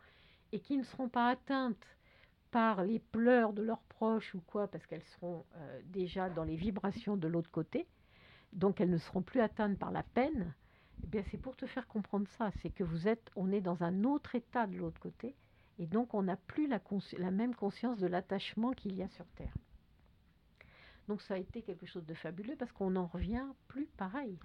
[0.52, 1.86] et qui ne seront pas atteintes
[2.50, 6.56] par les pleurs de leurs proches ou quoi, parce qu'elles seront euh, déjà dans les
[6.56, 7.86] vibrations de l'autre côté,
[8.54, 10.54] donc elles ne seront plus atteintes par la peine,
[11.02, 13.82] eh bien c'est pour te faire comprendre ça, c'est que vous êtes, on est dans
[13.82, 15.34] un autre état de l'autre côté,
[15.78, 16.80] et donc on n'a plus la,
[17.18, 19.54] la même conscience de l'attachement qu'il y a sur Terre.
[21.06, 24.38] Donc ça a été quelque chose de fabuleux parce qu'on n'en revient plus pareil.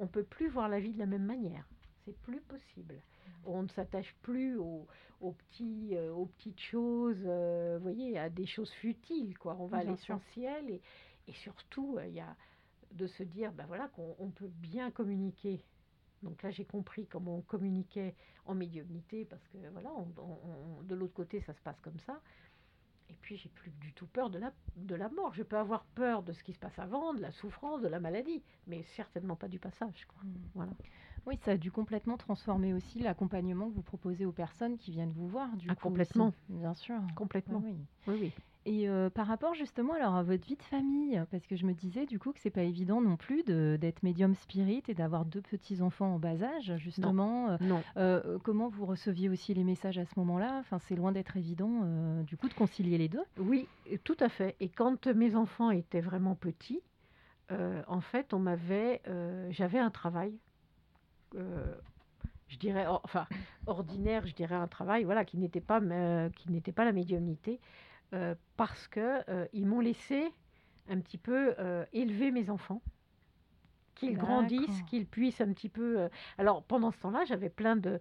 [0.00, 1.68] On ne peut plus voir la vie de la même manière.
[2.04, 3.02] C'est plus possible.
[3.44, 4.86] On ne s'attache plus aux,
[5.20, 9.36] petits, euh, aux petites choses, euh, vous voyez, à des choses futiles.
[9.38, 9.56] Quoi.
[9.60, 10.80] On va à l'essentiel et,
[11.28, 12.34] et, surtout, euh, il y a
[12.92, 15.62] de se dire ben voilà, qu'on peut bien communiquer.
[16.22, 18.14] Donc là, j'ai compris comment on communiquait
[18.46, 19.90] en médiumnité parce que voilà,
[20.82, 22.20] de l'autre côté, ça se passe comme ça.
[23.10, 25.34] Et puis, j'ai plus du tout peur de la, de la mort.
[25.34, 27.98] Je peux avoir peur de ce qui se passe avant, de la souffrance, de la
[27.98, 30.06] maladie, mais certainement pas du passage.
[30.06, 30.22] Quoi.
[30.22, 30.34] Hmm.
[30.54, 30.72] Voilà.
[31.26, 35.12] Oui, ça a dû complètement transformer aussi l'accompagnement que vous proposez aux personnes qui viennent
[35.12, 35.54] vous voir.
[35.56, 36.32] Du ah, complètement.
[36.48, 37.00] bien sûr.
[37.14, 37.60] Complètement.
[37.62, 37.76] oui.
[38.06, 38.32] oui, oui.
[38.66, 41.72] Et euh, par rapport justement alors à votre vie de famille, parce que je me
[41.72, 45.40] disais du coup que c'est pas évident non plus d'être médium spirit et d'avoir deux
[45.40, 47.56] petits enfants en bas âge justement.
[47.60, 47.82] Non.
[47.96, 50.58] Euh, euh, comment vous receviez aussi les messages à ce moment-là?
[50.60, 53.22] Enfin, c'est loin d'être évident du coup de concilier les deux.
[53.38, 53.66] Oui,
[54.04, 54.56] tout à fait.
[54.60, 56.82] Et quand mes enfants étaient vraiment petits,
[57.50, 59.00] en fait, on m'avait,
[59.48, 60.34] j'avais un travail.
[61.34, 63.26] je dirais, enfin,
[63.66, 65.80] ordinaire, je dirais un travail, voilà, qui n'était pas,
[66.36, 67.58] qui n'était pas la médiumnité,
[68.12, 70.32] euh, parce qu'ils euh, m'ont laissé
[70.88, 72.82] un petit peu euh, élever mes enfants,
[73.94, 76.08] qu'ils grandissent, qu'ils puissent un petit peu.
[76.38, 78.00] Alors pendant ce temps-là, j'avais plein de,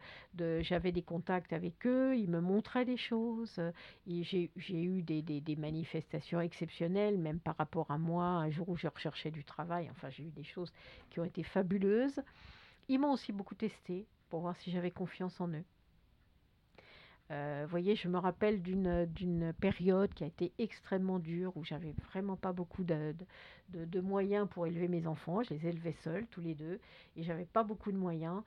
[0.61, 3.59] j'avais des contacts avec eux, ils me montraient des choses.
[4.07, 8.87] J'ai eu des, des, manifestations exceptionnelles, même par rapport à moi, un jour où je
[8.87, 9.89] recherchais du travail.
[9.91, 10.71] Enfin, j'ai eu des choses
[11.09, 12.21] qui ont été fabuleuses.
[12.87, 15.65] Ils m'ont aussi beaucoup testé pour voir si j'avais confiance en eux.
[17.31, 21.93] Euh, vous voyez, je me rappelle d'une période qui a été extrêmement dure, où j'avais
[22.11, 23.15] vraiment pas beaucoup de,
[23.69, 25.43] de, moyens pour élever mes enfants.
[25.43, 26.79] Je les élevais seuls, tous les deux,
[27.15, 28.41] et j'avais pas beaucoup de moyens.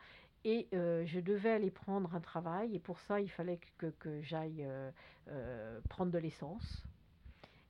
[0.45, 4.21] Et euh, je devais aller prendre un travail, et pour ça, il fallait que, que
[4.23, 4.67] j'aille
[5.29, 6.85] euh, prendre de l'essence.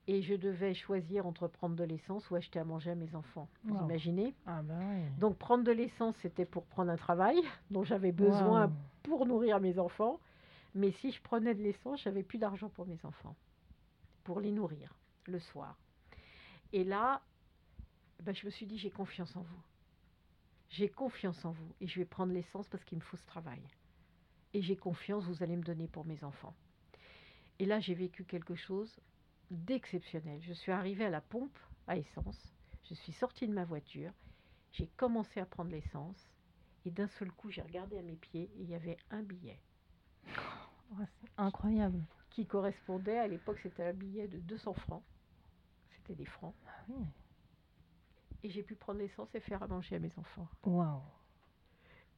[0.08, 3.48] Et je devais choisir entre prendre de l'essence ou acheter à manger à mes enfants.
[3.64, 4.34] Vous imaginez?
[4.46, 4.74] Ah bah
[5.20, 7.36] Donc prendre de l'essence, c'était pour prendre un travail
[7.70, 10.18] dont j'avais besoin pour nourrir mes enfants.
[10.74, 13.36] Mais si je prenais de l'essence, j'avais plus d'argent pour mes enfants,
[14.24, 14.94] pour les nourrir
[15.26, 15.78] le soir.
[16.72, 17.22] Et là,
[18.20, 19.62] ben, je me suis dit, j'ai confiance en vous.
[20.70, 23.60] J'ai confiance en vous et je vais prendre l'essence parce qu'il me faut ce travail.
[24.54, 26.54] Et j'ai confiance, vous allez me donner pour mes enfants.
[27.58, 28.98] Et là, j'ai vécu quelque chose
[29.50, 30.40] d'exceptionnel.
[30.42, 32.54] Je suis arrivée à la pompe à essence,
[32.88, 34.12] je suis sortie de ma voiture,
[34.72, 36.16] j'ai commencé à prendre l'essence
[36.86, 39.60] et d'un seul coup, j'ai regardé à mes pieds et il y avait un billet
[41.36, 42.02] incroyable.
[42.30, 45.02] Qui correspondait, à l'époque, c'était un billet de 200 francs.
[45.96, 46.54] C'était des francs.
[46.66, 46.92] Ah
[48.44, 50.48] et j'ai pu prendre l'essence et faire à manger à mes enfants.
[50.64, 51.00] Waouh.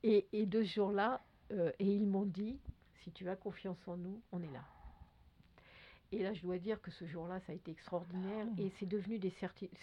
[0.03, 2.59] Et, et de ce jour-là, euh, et ils m'ont dit,
[3.03, 4.65] si tu as confiance en nous, on est là.
[6.13, 8.87] Et là, je dois dire que ce jour-là, ça a été extraordinaire ah et c'est
[8.87, 9.33] devenu, des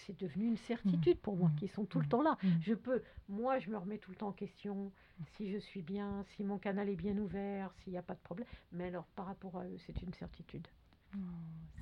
[0.05, 1.55] c'est devenu une certitude pour moi, mmh.
[1.55, 2.09] qui sont tout le mmh.
[2.09, 2.37] temps là.
[2.41, 2.47] Mmh.
[2.61, 4.91] Je peux, moi, je me remets tout le temps en question
[5.35, 8.19] si je suis bien, si mon canal est bien ouvert, s'il n'y a pas de
[8.19, 8.47] problème.
[8.71, 10.67] Mais alors, par rapport à eux, c'est une certitude.
[11.15, 11.19] Oh,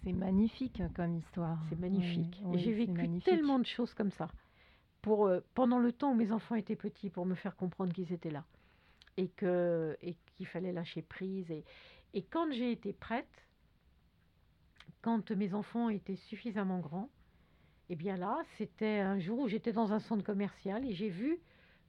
[0.04, 1.60] c'est magnifique comme histoire.
[1.70, 2.42] C'est magnifique.
[2.54, 4.30] et j'ai vécu tellement de choses comme ça.
[5.02, 8.12] Pour, euh, pendant le temps où mes enfants étaient petits, pour me faire comprendre qu'ils
[8.12, 8.44] étaient là.
[9.18, 11.52] Et qu'il et qu'il fallait lâcher prise.
[11.52, 11.64] Et,
[12.14, 13.28] et quand j'ai été prête,
[15.02, 17.10] quand mes enfants étaient suffisamment grands,
[17.90, 21.10] et eh bien là, c'était un jour où j'étais dans un centre commercial et j'ai
[21.10, 21.40] vu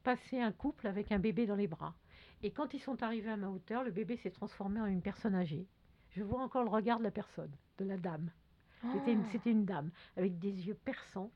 [0.02, 1.94] passer un couple avec un bébé dans les bras.
[2.42, 5.34] Et quand ils sont arrivés à ma hauteur, le bébé s'est transformé en une personne
[5.34, 5.66] âgée.
[6.12, 8.30] Je vois encore le regard de la personne, de la dame.
[8.92, 11.30] C'était une, une, dame avec des yeux perçants.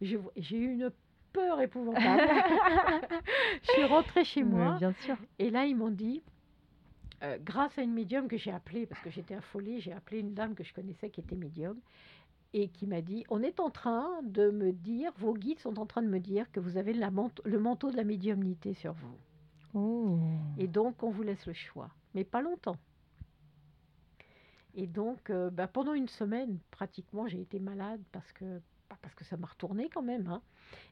[0.00, 0.18] J'ai
[0.58, 0.90] eu une
[1.32, 2.28] peur épouvantable.
[3.62, 4.76] je suis rentrée chez moi.
[4.78, 5.16] bien sûr.
[5.38, 6.24] Et là, ils m'ont dit,
[7.22, 10.34] euh, grâce à une médium que j'ai appelée, parce que j'étais affolée, j'ai appelé une
[10.34, 11.78] dame que je connaissais qui était médium,
[12.52, 15.86] et qui m'a dit, on est en train de me dire, vos guides sont en
[15.86, 19.16] train de me dire que vous avez le manteau de la médiumnité sur vous.
[19.74, 20.18] Oh.
[20.56, 22.78] Et donc, on vous laisse le choix, mais pas longtemps.
[24.74, 28.60] Et donc, euh, bah, pendant une semaine, pratiquement, j'ai été malade parce que
[29.02, 30.42] parce que ça m'a retourné quand même, hein,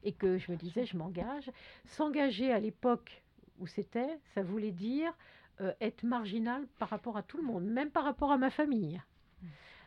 [0.03, 1.49] et que je me disais, je m'engage.
[1.85, 3.23] S'engager à l'époque
[3.59, 5.13] où c'était, ça voulait dire
[5.61, 9.01] euh, être marginal par rapport à tout le monde, même par rapport à ma famille.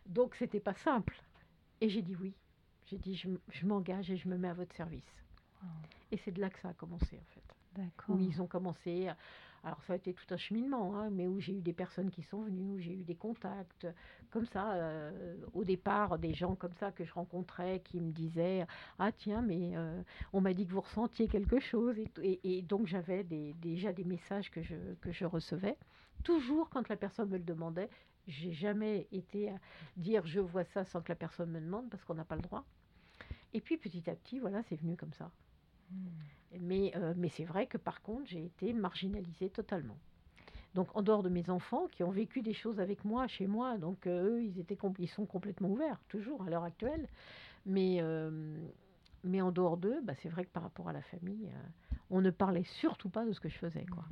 [0.07, 1.21] Donc c'était pas simple.
[1.81, 2.35] Et j'ai dit oui.
[2.87, 5.05] J'ai dit je, m'engage et je me mets à votre service.
[6.11, 7.43] Et c'est de là que ça a commencé en fait.
[7.75, 8.17] D'accord.
[8.17, 9.09] Où ils ont commencé.
[9.65, 12.23] Alors ça a été tout un cheminement, hein, mais où j'ai eu des personnes qui
[12.23, 13.87] sont venues, où j'ai eu des contacts,
[14.31, 18.67] comme ça, euh, au départ, des gens comme ça que je rencontrais qui me disaient
[18.99, 20.03] Ah tiens, mais euh,
[20.33, 21.97] on m'a dit que vous ressentiez quelque chose.
[22.23, 25.77] Et, donc j'avais déjà des messages que je, que je recevais.
[26.25, 27.89] Toujours quand la personne me le demandait,
[28.27, 29.59] j'ai jamais été à
[29.97, 32.43] dire je vois ça sans que la personne me demande parce qu'on n'a pas le
[32.43, 32.65] droit.
[33.55, 35.31] Et puis petit à petit, voilà, c'est venu comme ça.
[35.91, 36.09] Hmm.
[36.61, 39.99] Mais, euh, mais c'est vrai que par contre, j'ai été marginalisée totalement.
[40.75, 43.79] Donc en dehors de mes enfants qui ont vécu des choses avec moi, chez moi,
[43.79, 47.09] donc euh, eux, ils, étaient ils sont complètement ouverts, toujours à l'heure actuelle.
[47.67, 48.57] Mais, euh,
[49.25, 51.51] mais en dehors d'eux, bah, c'est vrai que par rapport à la famille,
[52.11, 53.85] on ne parlait surtout pas de ce que je faisais.
[53.87, 54.05] Quoi.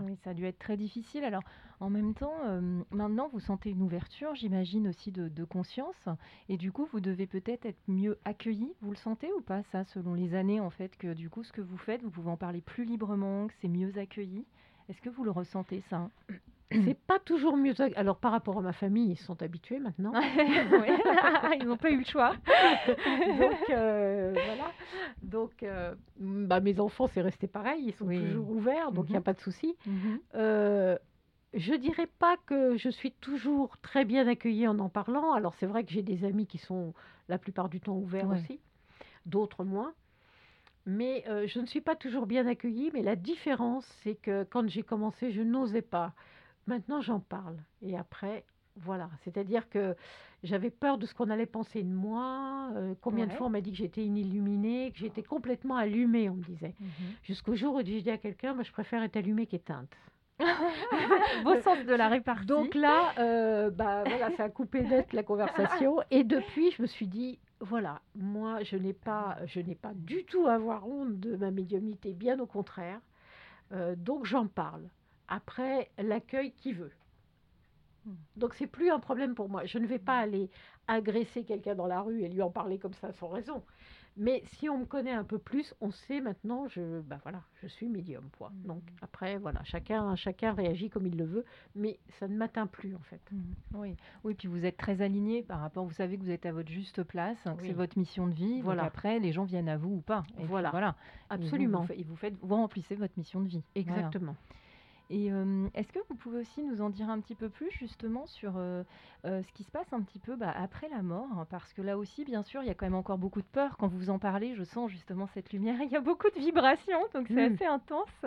[0.00, 1.24] Oui, ça a dû être très difficile.
[1.24, 1.42] Alors,
[1.80, 6.08] en même temps, euh, maintenant, vous sentez une ouverture, j'imagine aussi de, conscience,
[6.48, 8.72] et du coup, vous devez peut-être être mieux accueilli.
[8.80, 11.52] Vous le sentez ou pas, ça, selon les années, en fait, que du coup, ce
[11.52, 14.44] que vous faites, vous pouvez en parler plus librement, que c'est mieux accueilli
[14.88, 16.08] Est-ce que vous le ressentez, ça?
[16.84, 17.74] C'est pas toujours mieux.
[17.96, 20.12] Alors, par rapport à ma famille, ils sont habitués maintenant.
[21.60, 22.34] ils n'ont pas eu le choix.
[22.86, 24.72] Donc, euh, voilà.
[25.22, 27.84] Donc, euh, bah, mes enfants, c'est resté pareil.
[27.86, 29.24] Ils sont toujours ouverts, donc il n'y a mhm.
[29.24, 29.76] pas de souci.
[29.86, 30.20] Mhm.
[30.34, 30.98] Euh,
[31.54, 35.32] je dirais pas que je suis toujours très bien accueillie en en parlant.
[35.32, 36.94] Alors, c'est vrai que j'ai des amis qui sont
[37.28, 38.60] la plupart du temps ouverts aussi,
[39.26, 39.92] d'autres moins.
[40.84, 42.90] Mais je ne suis pas toujours bien accueillie.
[42.94, 46.14] Mais la différence, c'est que quand j'ai commencé, je n'osais pas.
[46.66, 47.56] Maintenant, j'en parle.
[47.82, 48.44] Et après,
[48.76, 49.10] voilà.
[49.24, 49.96] C'est-à-dire que
[50.42, 52.70] j'avais peur de ce qu'on allait penser de moi.
[52.74, 56.28] Euh, combien de fois on m'a dit que j'étais une illuminée, que j'étais complètement allumée,
[56.30, 56.74] on me disait.
[56.80, 56.88] Mhm.
[57.22, 59.94] Jusqu'au jour où j'ai dit à quelqu'un, moi, je préfère être allumée qu'éteinte.
[61.44, 62.46] Beau sens de la répartie.
[62.46, 65.98] Donc là, euh, bah, voilà, ça a coupé net la conversation.
[66.10, 70.24] Et depuis, je me suis dit, voilà, moi, je n'ai pas, je n'ai pas du
[70.24, 73.00] tout à avoir honte de ma médiumnité, bien au contraire.
[73.72, 74.88] Euh, donc j'en parle.
[75.32, 76.92] Après, l'accueil qui veut.
[78.04, 78.16] Hmm.
[78.36, 79.64] Donc c'est plus un problème pour moi.
[79.64, 80.50] Je ne vais pas aller
[80.88, 83.62] agresser quelqu'un dans la rue et lui en parler comme ça sans raison.
[84.18, 87.66] Mais si on me connaît un peu plus, on sait maintenant, je, bah voilà, je
[87.66, 88.28] suis médium.
[88.36, 88.50] Quoi.
[88.50, 88.66] Mmh.
[88.66, 92.94] Donc après, voilà, chacun, chacun réagit comme il le veut, mais ça ne m'atteint plus
[92.94, 93.22] en fait.
[93.30, 93.40] Mmh.
[93.76, 93.96] Oui.
[94.24, 96.70] oui, puis vous êtes très aligné par rapport, vous savez que vous êtes à votre
[96.70, 98.60] juste place, c'est votre mission de vie.
[98.60, 98.82] Voilà.
[98.82, 100.24] Donc après, les gens viennent à vous ou pas.
[100.38, 100.94] Et voilà, voilà.
[101.30, 101.86] Absolument.
[101.96, 103.62] Et vous, faites, vous remplissez votre mission de vie.
[103.74, 104.36] Exactement.
[105.12, 105.26] Et
[105.74, 108.54] est-ce que vous pouvez aussi nous en dire un petit peu plus justement sur
[109.24, 111.28] ce qui se passe un petit peu bah, après la mort?
[111.36, 113.46] Hein, Parce que là aussi, bien sûr, il y a quand même encore beaucoup de
[113.46, 113.76] peur.
[113.76, 115.76] Quand vous en parlez, je sens justement cette lumière.
[115.82, 117.52] Il y a beaucoup de vibrations, donc c'est mmh.
[117.52, 118.24] assez intense.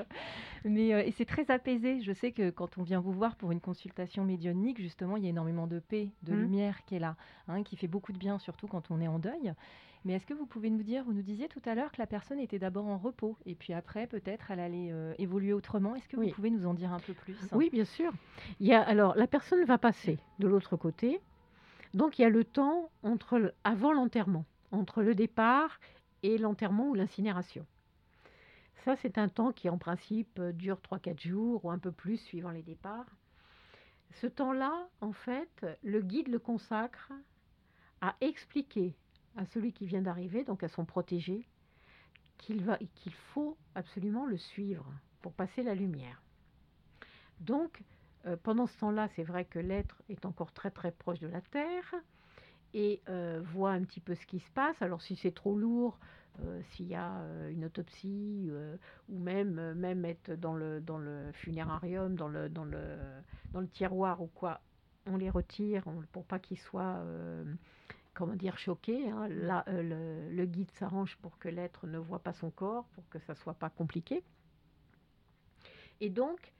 [0.63, 2.01] Mais, et c'est très apaisé.
[2.01, 5.27] Je sais que quand on vient vous voir pour une consultation médionique, justement, il y
[5.27, 6.39] a énormément de paix, de mmh.
[6.39, 7.15] lumière qui est là,
[7.47, 9.53] hein, qui fait beaucoup de bien, surtout quand on est en deuil.
[10.05, 12.05] Mais est-ce que vous pouvez nous dire, vous nous disiez tout à l'heure que la
[12.05, 15.95] personne était d'abord en repos et puis après peut-être elle allait euh, évoluer autrement.
[15.95, 17.35] Est-ce que vous pouvez nous en dire un peu plus?
[17.51, 18.13] Oui, bien sûr.
[18.59, 21.19] Il y a, alors la personne va passer de l'autre côté.
[21.95, 25.79] Donc il y a le temps entre avant l'enterrement, entre le départ
[26.21, 27.65] et l'enterrement ou l'incinération.
[28.83, 32.51] Ça, c'est un temps qui, en principe, dure 3-4 jours ou un peu plus suivant
[32.51, 33.07] les départs.
[34.11, 37.11] Ce temps-là, en fait, le guide le consacre
[38.01, 38.93] à expliquer
[39.35, 41.45] à celui qui vient d'arriver, donc à son protégé,
[42.37, 44.85] qu'il va qu'il faut absolument le suivre
[45.21, 46.21] pour passer la lumière.
[47.39, 47.81] Donc,
[48.25, 51.41] euh, pendant ce temps-là, c'est vrai que l'être est encore très très proche de la
[51.41, 51.95] Terre
[52.73, 54.81] et euh, voit un petit peu ce qui se passe.
[54.81, 55.97] Alors, si c'est trop lourd,
[56.41, 57.11] euh, s'il y a
[57.49, 58.49] une autopsie
[59.09, 62.97] ou même même être dans le dans le funérarium, dans le dans le
[63.51, 64.59] dans le tiroir ou quoi,
[65.05, 67.03] on les retire pour pas qu'ils soient
[68.15, 69.09] comment dire, choqué.
[69.09, 69.27] Hein.
[69.27, 73.19] Là, euh, le, guide s'arrange pour que l'être ne voit pas son corps, pour que
[73.19, 74.23] ça ne soit pas compliqué.
[76.01, 76.53] Et donc,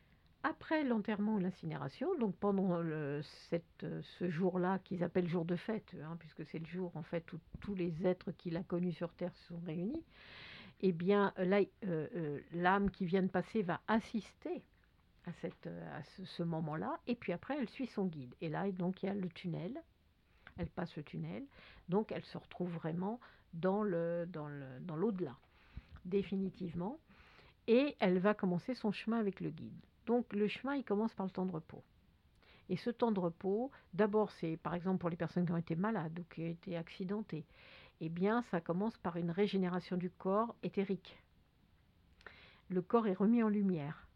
[0.44, 2.80] après l'enterrement ou l'incinération, donc pendant
[3.50, 3.86] cette,
[4.20, 7.40] ce jour-là qu'ils appellent jour de fête, hein, puisque c'est le jour en fait où
[7.62, 10.04] tous les êtres qu'il a connus sur Terre se sont réunis,
[10.82, 14.64] eh bien là, euh, euh, l'âme qui vient de passer va assister
[15.26, 18.36] à, cette, à ce, ce moment-là, et puis après elle suit son guide.
[18.40, 19.82] Et là, donc il y a le tunnel
[20.58, 21.44] elle passe le tunnel,
[21.90, 23.20] donc elle se retrouve vraiment
[23.54, 25.36] dans l'au-delà,
[26.06, 27.00] définitivement,
[27.68, 29.74] et elle va commencer son chemin avec le guide.
[30.06, 31.84] Donc le chemin, il commence par le temps de repos.
[32.70, 35.76] Et ce temps de repos, d'abord, c'est par exemple pour les personnes qui ont été
[35.76, 37.46] malades ou qui ont été accidentées,
[38.02, 41.18] eh bien, ça commence par une régénération du corps éthérique.
[42.70, 44.08] le corps est remis en lumière.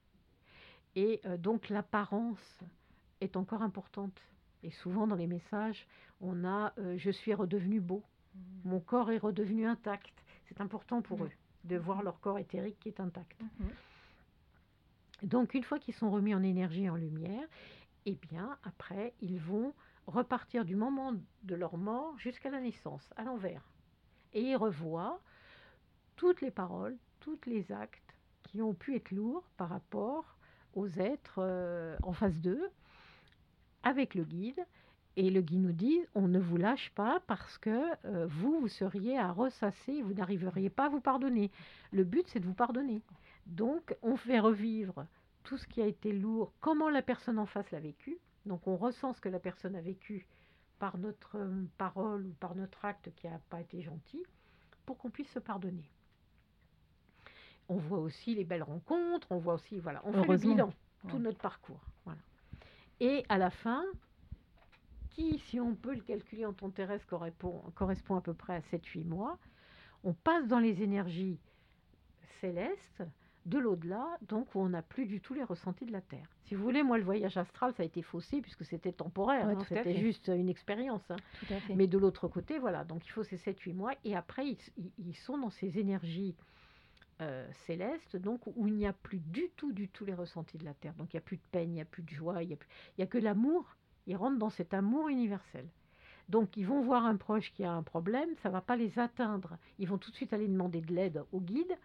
[0.95, 2.59] Et euh, donc l'apparence
[3.21, 4.19] est encore importante.
[4.63, 5.87] Et souvent dans les messages,
[6.21, 8.03] on a euh, je suis redevenu beau,
[8.35, 8.39] mmh.
[8.65, 10.13] mon corps est redevenu intact.
[10.47, 11.25] C'est important pour mmh.
[11.25, 11.31] eux
[11.65, 13.41] de voir leur corps éthérique qui est intact.
[13.41, 13.65] Mmh.
[15.27, 17.47] Donc une fois qu'ils sont remis en énergie, en lumière,
[18.05, 19.73] eh bien après ils vont
[20.07, 23.63] repartir du moment de leur mort jusqu'à la naissance, à l'envers.
[24.33, 25.19] Et ils revoient
[26.15, 30.37] toutes les paroles, tous les actes qui ont pu être lourds par rapport
[30.73, 32.69] aux êtres euh, en face d'eux,
[33.83, 34.65] avec le guide.
[35.15, 38.67] Et le guide nous dit, on ne vous lâche pas parce que euh, vous, vous
[38.67, 41.51] seriez à ressasser, vous n'arriveriez pas à vous pardonner.
[41.91, 43.01] Le but, c'est de vous pardonner.
[43.47, 45.05] Donc, on fait revivre
[45.43, 48.17] tout ce qui a été lourd, comment la personne en face l'a vécu.
[48.45, 50.27] Donc, on ressent ce que la personne a vécu
[50.79, 54.23] par notre euh, parole ou par notre acte qui n'a pas été gentil,
[54.85, 55.89] pour qu'on puisse se pardonner.
[57.67, 60.73] On voit aussi les belles rencontres, on voit aussi, voilà, on fait le bilan,
[61.07, 61.81] tout notre parcours.
[62.99, 63.83] Et à la fin,
[65.11, 68.59] qui, si on peut le calculer en temps terrestre, correspond, correspond à peu près à
[68.59, 69.37] 7-8 mois,
[70.03, 71.39] on passe dans les énergies
[72.41, 73.03] célestes
[73.45, 76.27] de l'au-delà, donc où on n'a plus du tout les ressentis de la Terre.
[76.43, 79.57] Si vous voulez, moi, le voyage astral, ça a été faussé puisque c'était temporaire, hein,
[79.67, 81.09] c'était juste une expérience.
[81.09, 81.17] Hein.
[81.75, 84.55] Mais de l'autre côté, voilà, donc il faut ces 7-8 mois, et après,
[84.97, 86.35] ils, sont dans ces énergies
[87.21, 90.65] euh, célestes, donc où il n'y a plus du tout, du tout les ressentis de
[90.65, 90.93] la Terre.
[90.95, 92.55] Donc il n'y a plus de peine, il n'y a plus de joie, il n'y
[92.55, 93.75] a, a que l'amour.
[94.07, 95.67] Ils rentrent dans cet amour universel.
[96.29, 98.97] Donc ils vont voir un proche qui a un problème, ça ne va pas les
[98.97, 99.57] atteindre.
[99.77, 101.77] Ils vont tout de suite aller demander de l'aide au guide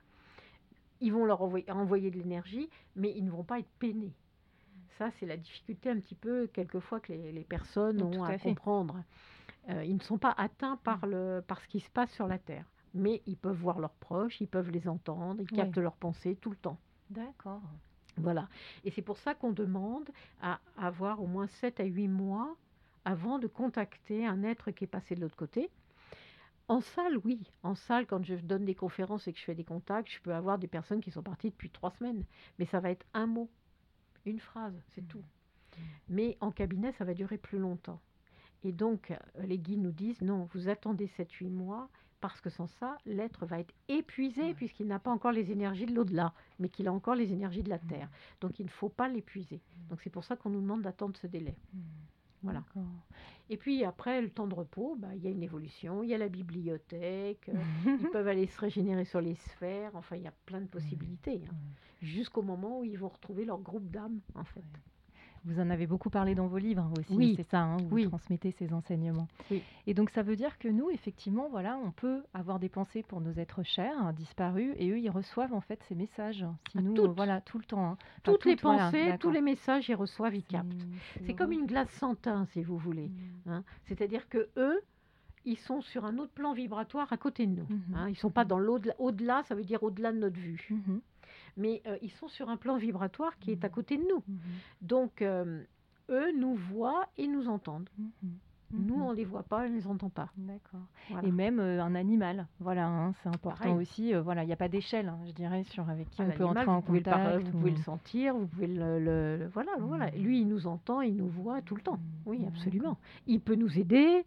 [1.01, 4.15] ils vont leur envoyer, de l'énergie, mais ils ne vont pas être peinés.
[4.99, 9.03] Ça, c'est la difficulté un petit peu, quelquefois, que les, personnes ont à, comprendre.
[9.69, 12.39] Euh, ils ne sont pas atteints par, le, par ce qui se passe sur la
[12.39, 12.65] Terre.
[12.95, 16.51] Mais ils peuvent voir leurs proches, ils peuvent les entendre, ils captent leurs pensées tout
[16.51, 16.79] le temps.
[17.11, 17.63] D'accord.
[18.17, 18.49] Voilà.
[18.85, 20.09] Et c'est pour ça qu'on demande
[20.41, 22.57] à avoir au moins 7 à 8 mois
[23.05, 25.71] avant de contacter un être qui est passé de l'autre côté.
[26.69, 27.41] En salle, oui.
[27.63, 30.33] En salle, quand je donne des conférences et que je fais des contacts, je peux
[30.33, 32.25] avoir des personnes qui sont parties depuis trois semaines.
[32.59, 33.51] Mais ça va être un mot,
[34.25, 35.09] une phrase, c'est mmh.
[35.09, 35.19] tout.
[35.19, 35.83] Mmh.
[36.09, 38.01] Mais en cabinet, ça va durer plus longtemps.
[38.63, 41.91] Et donc, euh, les guides nous disent, non, vous attendez 7-8 mois,
[42.25, 45.95] parce que sans ça, l'être va être épuisé, puisqu'il n'a pas encore les énergies de
[45.95, 47.79] l'au-delà, mais qu'il a encore les énergies de la.
[47.79, 48.09] Terre.
[48.41, 49.61] Donc, il ne faut pas l'épuiser.
[49.91, 51.55] Donc, c'est pour ça qu'on nous demande d'attendre ce délai.
[52.43, 52.65] Voilà.
[53.51, 56.15] Et puis après, le temps de repos, bah, il y a une évolution, il y
[56.15, 57.59] a la bibliothèque, euh,
[58.01, 61.43] ils peuvent aller se régénérer sur les sphères, enfin, il y a plein de possibilités,
[61.47, 61.55] hein.
[62.01, 64.65] jusqu'au moment où ils vont retrouver leur groupe d'âme, en fait.
[65.45, 67.35] Vous en avez beaucoup parlé dans vos livres aussi, oui.
[67.37, 69.29] c'est ça, hein, vous transmettez ces enseignements.
[69.87, 73.21] Et donc ça veut dire que nous, effectivement, voilà, on peut avoir des pensées pour
[73.21, 76.47] nos êtres chers, hein, disparus, et eux, ils reçoivent en fait ces messages.
[76.73, 77.85] Si nous, euh, voilà, tout le temps.
[77.87, 77.99] Hein.
[78.23, 80.87] toutes, les pensées, tous les messages, ils reçoivent, ils captent.
[81.27, 83.11] C'est comme une glace sans teint, si vous voulez.
[83.47, 83.61] Mmh.
[83.85, 84.81] C'est-à-dire que eux,
[85.45, 87.67] ils sont sur un autre plan vibratoire à côté de nous.
[87.69, 88.95] Mmh ils ne sont pas dans l'au-delà.
[88.99, 90.67] Au-delà, ça veut dire au-delà de notre vue.
[90.71, 90.99] Mmh
[91.57, 93.73] mais euh, ils sont sur un plan vibratoire qui est à mmh.
[93.73, 94.23] côté de nous.
[94.27, 94.39] Mmh.
[94.83, 95.63] Donc, euh,
[96.11, 97.89] eux nous voient et nous entendent.
[97.99, 98.29] Mmh.
[98.77, 100.31] Nous, on ne les voit pas, on ne les entend pas.
[100.37, 100.81] D'accord.
[101.23, 104.13] Et même euh, un animal, voilà, hein, c'est important aussi.
[104.15, 106.67] voilà, il n'y a pas d'échelle, hein, je dirais, sur avec qui on peut entrer
[106.67, 107.45] en contact.
[107.45, 110.11] vous pouvez le sentir, vous pouvez le, voilà, voilà.
[110.11, 112.01] Lui, il nous entend, il nous voit tout le temps.
[112.27, 112.99] Oui, absolument.
[113.29, 114.25] Il peut nous aider.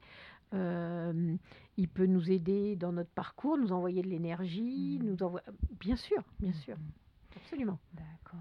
[0.53, 5.41] il peut nous aider dans notre parcours, nous envoyer de l'énergie, nous envoie.
[5.78, 6.78] Bien sûr, bien sûr.
[7.38, 7.79] Absolument.
[7.93, 8.39] D'accord.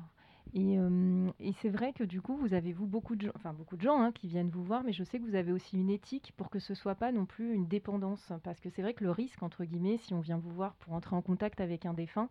[0.52, 3.52] Et, euh, et c'est vrai que du coup, vous avez vous beaucoup de gens, enfin
[3.52, 5.76] beaucoup de gens hein, qui viennent vous voir, mais je sais que vous avez aussi
[5.76, 8.94] une éthique pour que ce soit pas non plus une dépendance, parce que c'est vrai
[8.94, 11.84] que le risque entre guillemets, si on vient vous voir pour entrer en contact avec
[11.84, 12.28] un défunt,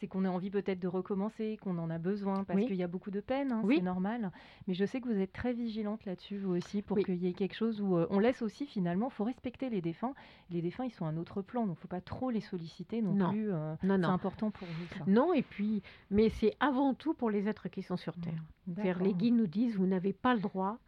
[0.00, 2.88] c'est qu'on a envie peut-être de recommencer, qu'on en a besoin, parce qu'il y a
[2.88, 4.30] beaucoup de peine, hein, c'est normal.
[4.66, 7.32] Mais je sais que vous êtes très vigilante là-dessus, vous aussi, pour qu'il y ait
[7.32, 10.14] quelque chose où euh, on laisse aussi finalement, il faut respecter les défunts.
[10.50, 12.40] Les défunts, ils sont à un autre plan, donc il ne faut pas trop les
[12.40, 13.52] solliciter non, plus.
[13.52, 14.98] Euh, c'est important pour vous.
[14.98, 15.04] Ça.
[15.06, 19.02] Non, et puis, mais c'est avant tout pour les êtres qui sont sur mmh, Terre.
[19.02, 20.78] les guides nous disent, vous n'avez pas le droit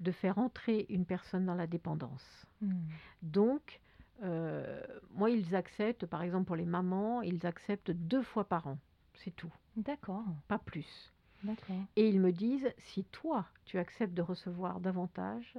[0.00, 2.46] de faire entrer une personne dans la dépendance.
[2.60, 2.74] Mmh.
[3.22, 3.80] Donc,
[4.22, 8.78] euh, moi, ils acceptent, par exemple pour les mamans, ils acceptent deux fois par an.
[9.14, 9.52] C'est tout.
[9.76, 10.24] D'accord.
[10.48, 11.12] Pas plus.
[11.44, 11.76] D'accord.
[11.96, 15.56] Et ils me disent, si toi, tu acceptes de recevoir davantage,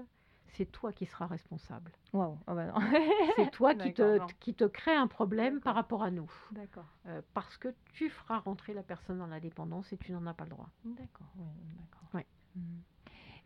[0.54, 1.92] c'est toi qui seras responsable.
[2.12, 2.38] Wow.
[2.48, 2.74] Oh bah
[3.36, 6.30] c'est toi qui te, qui te crée un problème par rapport à nous.
[6.52, 6.88] D'accord.
[7.06, 10.34] Euh, parce que tu feras rentrer la personne dans la dépendance et tu n'en as
[10.34, 10.70] pas le droit.
[10.84, 11.28] D'accord.
[11.38, 12.10] d'accord.
[12.14, 12.26] Ouais.
[12.56, 12.80] Hmm.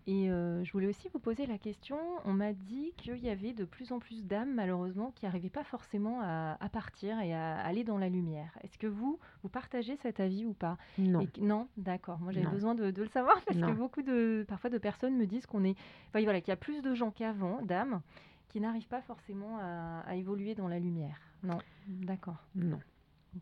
[0.06, 3.54] Et euh, je voulais aussi vous poser la question, on m'a dit qu'il y avait
[3.54, 7.56] de plus en plus d'âmes, malheureusement, qui n'arrivaient pas forcément à, à partir et à
[7.60, 8.51] aller dans la lumière.
[8.64, 10.78] Est-ce que vous, vous partagez cet avis ou pas?
[10.97, 11.22] Non.
[11.22, 12.20] Et non, d'accord.
[12.20, 13.68] Moi, j'avais besoin de, de le savoir parce Non.
[13.68, 15.78] que beaucoup de, parfois, de personnes me disent qu'on est,
[16.10, 18.01] enfin, voilà, qu'il y a plus de gens qu'avant, d'âmes,
[18.49, 21.18] qui n'arrivent pas forcément à, à évoluer dans la lumière.
[21.43, 22.43] Non, d'accord.
[22.56, 22.80] Non.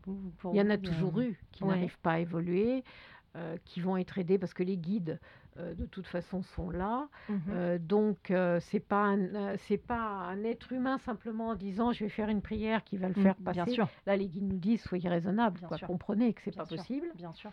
[0.06, 1.70] Vous- vous- pour Il y en a toujours eu qui Ouais.
[1.70, 2.84] n'arrivent pas à évoluer,
[3.34, 5.18] euh, qui vont être aidés parce que les guides,
[5.58, 7.08] euh, de toute façon, sont là.
[7.28, 7.40] Mhm.
[7.50, 11.92] Euh, donc, euh, c'est pas un, euh, c'est pas un être humain simplement en disant
[11.92, 13.62] je vais faire une prière qui va le faire Mm, passer.
[13.64, 15.78] Bien sûr, Là, les guides nous disent soyez raisonnables, Bien quoi.
[15.86, 17.06] comprenez que c'est pas sûr, possible.
[17.14, 17.50] Bien sûr.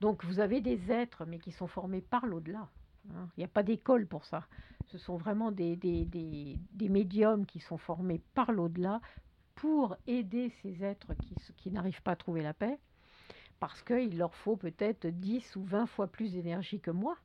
[0.00, 2.68] Donc, vous avez des êtres, mais qui sont formés par l'au-delà.
[3.14, 3.28] hein.
[3.36, 4.44] Il n'y a pas d'école pour ça.
[4.86, 9.00] Ce sont vraiment des, des, des, des médiums qui sont formés par l'au-delà
[9.54, 12.78] pour aider ces êtres qui, qui n'arrivent pas à trouver la paix,
[13.60, 17.16] parce qu'il leur faut peut-être 10 ou 20 fois plus d'énergie que moi,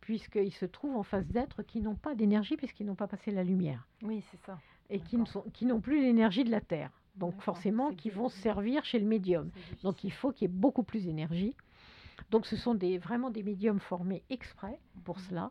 [0.00, 3.44] puisqu'ils se trouvent en face d'êtres qui n'ont pas d'énergie, puisqu'ils n'ont pas passé la
[3.44, 4.58] lumière, Oui, c'est ça.
[4.90, 5.44] et qui ne D'accord.
[5.44, 6.90] sont- qui n'ont plus l'énergie de la Terre.
[7.16, 9.50] Donc forcément, qui vont servir chez le médium.
[9.82, 11.56] Donc il faut qu'il y ait beaucoup plus d'énergie.
[12.30, 15.22] Donc ce sont des, vraiment des médiums formés exprès pour Mhm.
[15.28, 15.50] cela.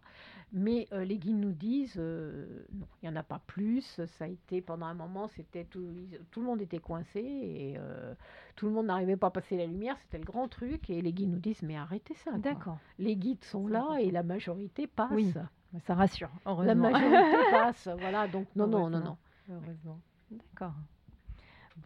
[0.53, 3.99] Mais euh, les guides nous disent, euh, non, il n'y en a pas plus.
[4.17, 5.79] Ça a été pendant un moment, c'était tout,
[6.37, 8.13] le monde était coincé et euh,
[8.55, 9.97] tout le monde n'arrivait pas à passer la lumière.
[9.99, 10.89] C'était le grand truc.
[10.89, 12.31] Et les guides nous disent, mais arrêtez ça.
[12.37, 12.77] D'accord.
[12.97, 13.97] Les guides sont là important.
[13.97, 15.11] et la majorité passe.
[15.11, 15.33] Oui,
[15.85, 16.91] Ça rassure, La heureusement.
[16.91, 17.89] majorité passe.
[17.99, 19.17] Voilà, donc non, non, non, non.
[19.51, 19.99] Heureusement.
[20.31, 20.73] D'accord.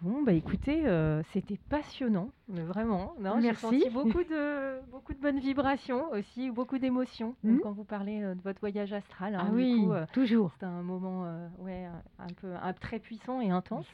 [0.01, 0.83] Bon, bah écoutez,
[1.33, 3.13] c'était passionnant, mais vraiment.
[3.19, 3.61] Non, Merci.
[3.61, 7.59] senti beaucoup de, beaucoup de bonnes vibrations aussi, beaucoup d'émotions Mhm.
[7.61, 9.35] quand vous parlez euh, de votre voyage astral.
[9.35, 10.51] hein, Ah oui, coup, euh, toujours.
[10.53, 11.85] c'était un moment euh, ouais,
[12.19, 13.87] un peu un, très puissant et intense.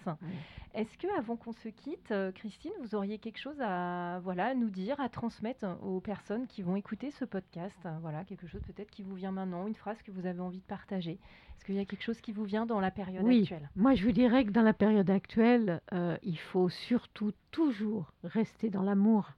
[0.74, 4.70] Est-ce que avant qu'on se quitte, Christine, vous auriez quelque chose à voilà à nous
[4.70, 9.02] dire, à transmettre aux personnes qui vont écouter ce podcast Voilà, quelque chose peut-être qui
[9.04, 11.20] vous vient maintenant, une phrase que vous avez envie de partager?
[11.58, 13.42] Est-ce qu'il y a quelque chose qui vous vient dans la période Oui.
[13.42, 13.70] actuelle?
[13.76, 18.70] Moi, je vous dirais que dans la période actuelle, euh, il faut surtout toujours rester
[18.70, 19.32] dans l'amour.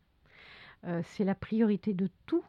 [0.85, 2.43] Euh, c'est la priorité de tout.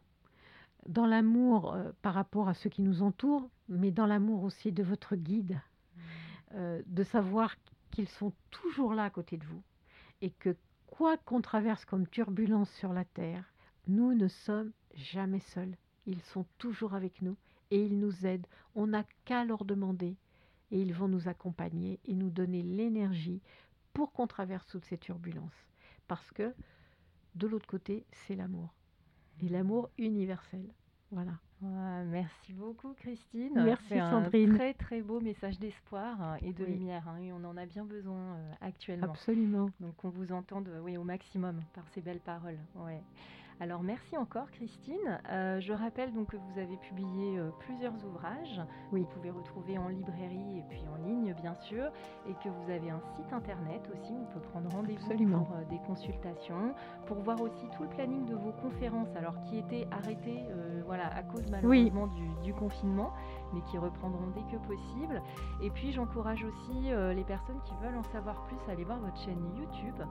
[0.89, 4.83] Dans l'amour euh, par rapport à ceux qui nous entourent, mais dans l'amour aussi de
[4.83, 5.61] votre guide.
[6.55, 7.55] Euh, de savoir
[7.91, 9.63] qu'ils sont toujours là à côté de vous.
[10.21, 10.57] Et que
[10.87, 13.45] quoi qu'on traverse comme turbulence sur la Terre,
[13.87, 15.77] nous ne sommes jamais seuls.
[16.07, 17.37] Ils sont toujours avec nous
[17.71, 18.47] et ils nous aident.
[18.75, 20.17] On n'a qu'à leur demander
[20.73, 23.41] et ils vont nous accompagner et nous donner l'énergie
[23.93, 25.67] pour qu'on traverse toutes ces turbulences.
[26.09, 26.55] Parce que
[27.35, 28.75] de l'autre côté, c'est l'amour.
[29.43, 30.69] Et l'amour universel.
[31.13, 31.33] Voilà.
[31.63, 33.53] Ouais, merci beaucoup Christine.
[33.55, 34.55] Merci, C'est un Sandrine.
[34.55, 36.73] très très beau message d'espoir hein, et de Oui.
[36.73, 37.07] lumière.
[37.09, 39.07] hein, et on en a bien besoin euh, actuellement.
[39.11, 39.71] Absolument.
[39.81, 42.59] Donc on vous entende oui, au maximum par ces belles paroles.
[42.77, 43.03] Ouais.
[43.63, 45.21] Alors merci encore Christine.
[45.29, 48.63] Euh, je rappelle donc que vous avez publié euh, plusieurs ouvrages.
[48.91, 49.03] Oui.
[49.03, 51.93] Vous pouvez retrouver en librairie et puis en ligne bien sûr.
[52.27, 54.15] Et que vous avez un site internet aussi.
[54.15, 56.75] où On peut prendre rendez-vous pour euh, des consultations,
[57.07, 59.15] pour voir aussi tout le planning de vos conférences.
[59.15, 60.47] Alors qui étaient arrêtées
[60.87, 63.13] voilà, à cause malheureusement du, du confinement,
[63.53, 65.23] mais qui reprendront dès que possible.
[65.63, 68.99] Et puis j'encourage aussi euh, les personnes qui veulent en savoir plus à aller voir
[68.99, 70.03] votre chaîne YouTube.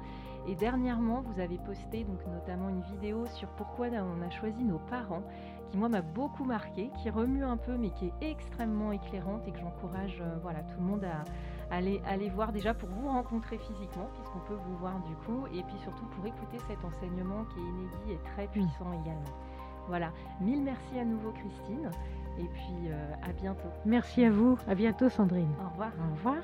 [0.48, 4.80] Et dernièrement, vous avez posté donc notamment une vidéo sur pourquoi on a choisi nos
[4.80, 5.24] parents,
[5.70, 9.52] qui moi m'a beaucoup marqué, qui remue un peu, mais qui est extrêmement éclairante et
[9.52, 11.24] que j'encourage euh, voilà tout le monde à
[11.72, 15.64] aller aller voir déjà pour vous rencontrer physiquement, puisqu'on peut vous voir du coup, et
[15.64, 19.36] puis surtout pour écouter cet enseignement qui est inédit et très puissant également.
[19.88, 21.90] Voilà, mille merci à nouveau Christine,
[22.38, 23.70] et puis euh, à bientôt.
[23.86, 24.58] Merci à vous.
[24.68, 25.52] À bientôt, Sandrine.
[25.66, 25.92] Au revoir.
[26.00, 26.44] Au revoir.